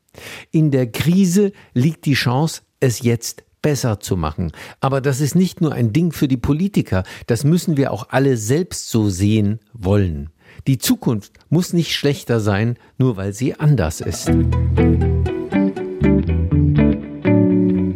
In 0.50 0.70
der 0.70 0.90
Krise 0.90 1.52
liegt 1.74 2.07
die 2.07 2.14
Chance, 2.14 2.62
es 2.81 3.02
jetzt 3.02 3.44
besser 3.62 4.00
zu 4.00 4.16
machen. 4.16 4.52
Aber 4.81 5.00
das 5.00 5.20
ist 5.20 5.35
nicht 5.35 5.61
nur 5.61 5.72
ein 5.72 5.92
Ding 5.92 6.12
für 6.12 6.28
die 6.28 6.37
Politiker, 6.37 7.04
das 7.26 7.44
müssen 7.44 7.76
wir 7.76 7.92
auch 7.92 8.09
alle 8.11 8.37
selbst 8.37 8.88
so 8.88 9.09
sehen 9.09 9.61
wollen. 9.72 10.31
Die 10.66 10.78
Zukunft 10.78 11.33
muss 11.50 11.72
nicht 11.72 11.94
schlechter 11.94 12.40
sein, 12.40 12.78
nur 12.98 13.16
weil 13.16 13.33
sie 13.33 13.54
anders 13.54 14.00
ist. 14.00 14.31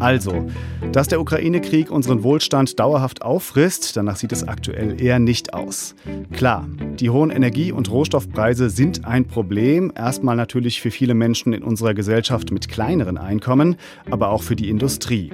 Also, 0.01 0.47
dass 0.93 1.09
der 1.09 1.21
Ukraine-Krieg 1.21 1.91
unseren 1.91 2.23
Wohlstand 2.23 2.79
dauerhaft 2.79 3.23
auffrisst, 3.23 3.97
danach 3.97 4.17
sieht 4.17 4.33
es 4.33 4.47
aktuell 4.47 5.01
eher 5.01 5.19
nicht 5.19 5.55
aus. 5.55 5.95
Klar, 6.33 6.69
die 7.01 7.09
hohen 7.09 7.31
Energie- 7.31 7.73
und 7.73 7.91
Rohstoffpreise 7.91 8.69
sind 8.69 9.07
ein 9.07 9.27
Problem, 9.27 9.91
erstmal 9.97 10.37
natürlich 10.37 10.83
für 10.83 10.91
viele 10.91 11.15
Menschen 11.15 11.55
in 11.55 11.63
unserer 11.63 11.95
Gesellschaft 11.95 12.53
mit 12.53 12.69
kleineren 12.69 13.17
Einkommen, 13.17 13.77
aber 14.11 14.29
auch 14.29 14.43
für 14.43 14.55
die 14.55 14.69
Industrie. 14.69 15.33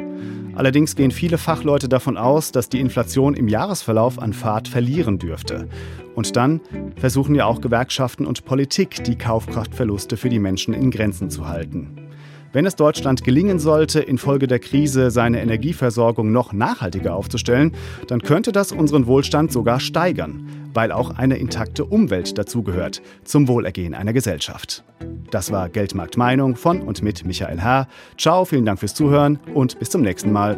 Allerdings 0.55 0.95
gehen 0.95 1.11
viele 1.11 1.39
Fachleute 1.39 1.89
davon 1.89 2.17
aus, 2.17 2.53
dass 2.53 2.69
die 2.69 2.81
Inflation 2.81 3.35
im 3.35 3.49
Jahresverlauf 3.49 4.21
an 4.21 4.33
Fahrt 4.33 4.69
verlieren 4.69 5.19
dürfte. 5.19 5.69
Und 6.15 6.37
dann 6.37 6.61
versuchen 6.97 7.35
ja 7.35 7.47
auch 7.47 7.61
Gewerkschaften 7.61 8.27
und 8.27 8.45
Politik, 8.45 9.05
die 9.05 9.17
Kaufkraftverluste 9.17 10.17
für 10.17 10.29
die 10.29 10.41
Menschen 10.41 10.75
in 10.75 10.91
Grenzen 10.91 11.31
zu 11.31 11.49
halten. 11.49 12.08
Wenn 12.53 12.65
es 12.65 12.77
Deutschland 12.77 13.25
gelingen 13.25 13.59
sollte, 13.59 14.01
infolge 14.01 14.47
der 14.47 14.59
Krise 14.59 15.11
seine 15.11 15.43
Energieversorgung 15.43 16.33
noch 16.33 16.55
nachhaltiger 16.55 17.15
aufzustellen, 17.15 17.73
dann 18.07 18.23
könnte 18.23 18.53
das 18.53 18.73
unseren 18.73 19.07
Wohlstand 19.07 19.53
sogar 19.53 19.81
steigern, 19.81 20.49
weil 20.73 20.91
auch 20.91 21.11
eine 21.11 21.37
intakte 21.37 21.85
Umwelt 21.85 22.39
dazugehört 22.39 23.03
zum 23.25 23.49
Wohlergehen 23.49 23.95
einer 23.95 24.15
Gesellschaft. 24.15 24.83
Das 25.31 25.53
war 25.53 25.69
Geldmarkt 25.69 26.17
Meinung 26.17 26.57
von 26.57 26.81
und 26.81 27.03
mit 27.03 27.27
Michael 27.27 27.61
Herr. 27.61 27.87
Ciao, 28.17 28.47
vielen 28.47 28.65
Dank 28.65 28.81
fürs 28.81 28.95
Zuhören 28.95 29.39
und 29.53 29.79
bis 29.79 29.91
zum 29.91 30.01
nächsten 30.01 30.33
Mal. 30.33 30.57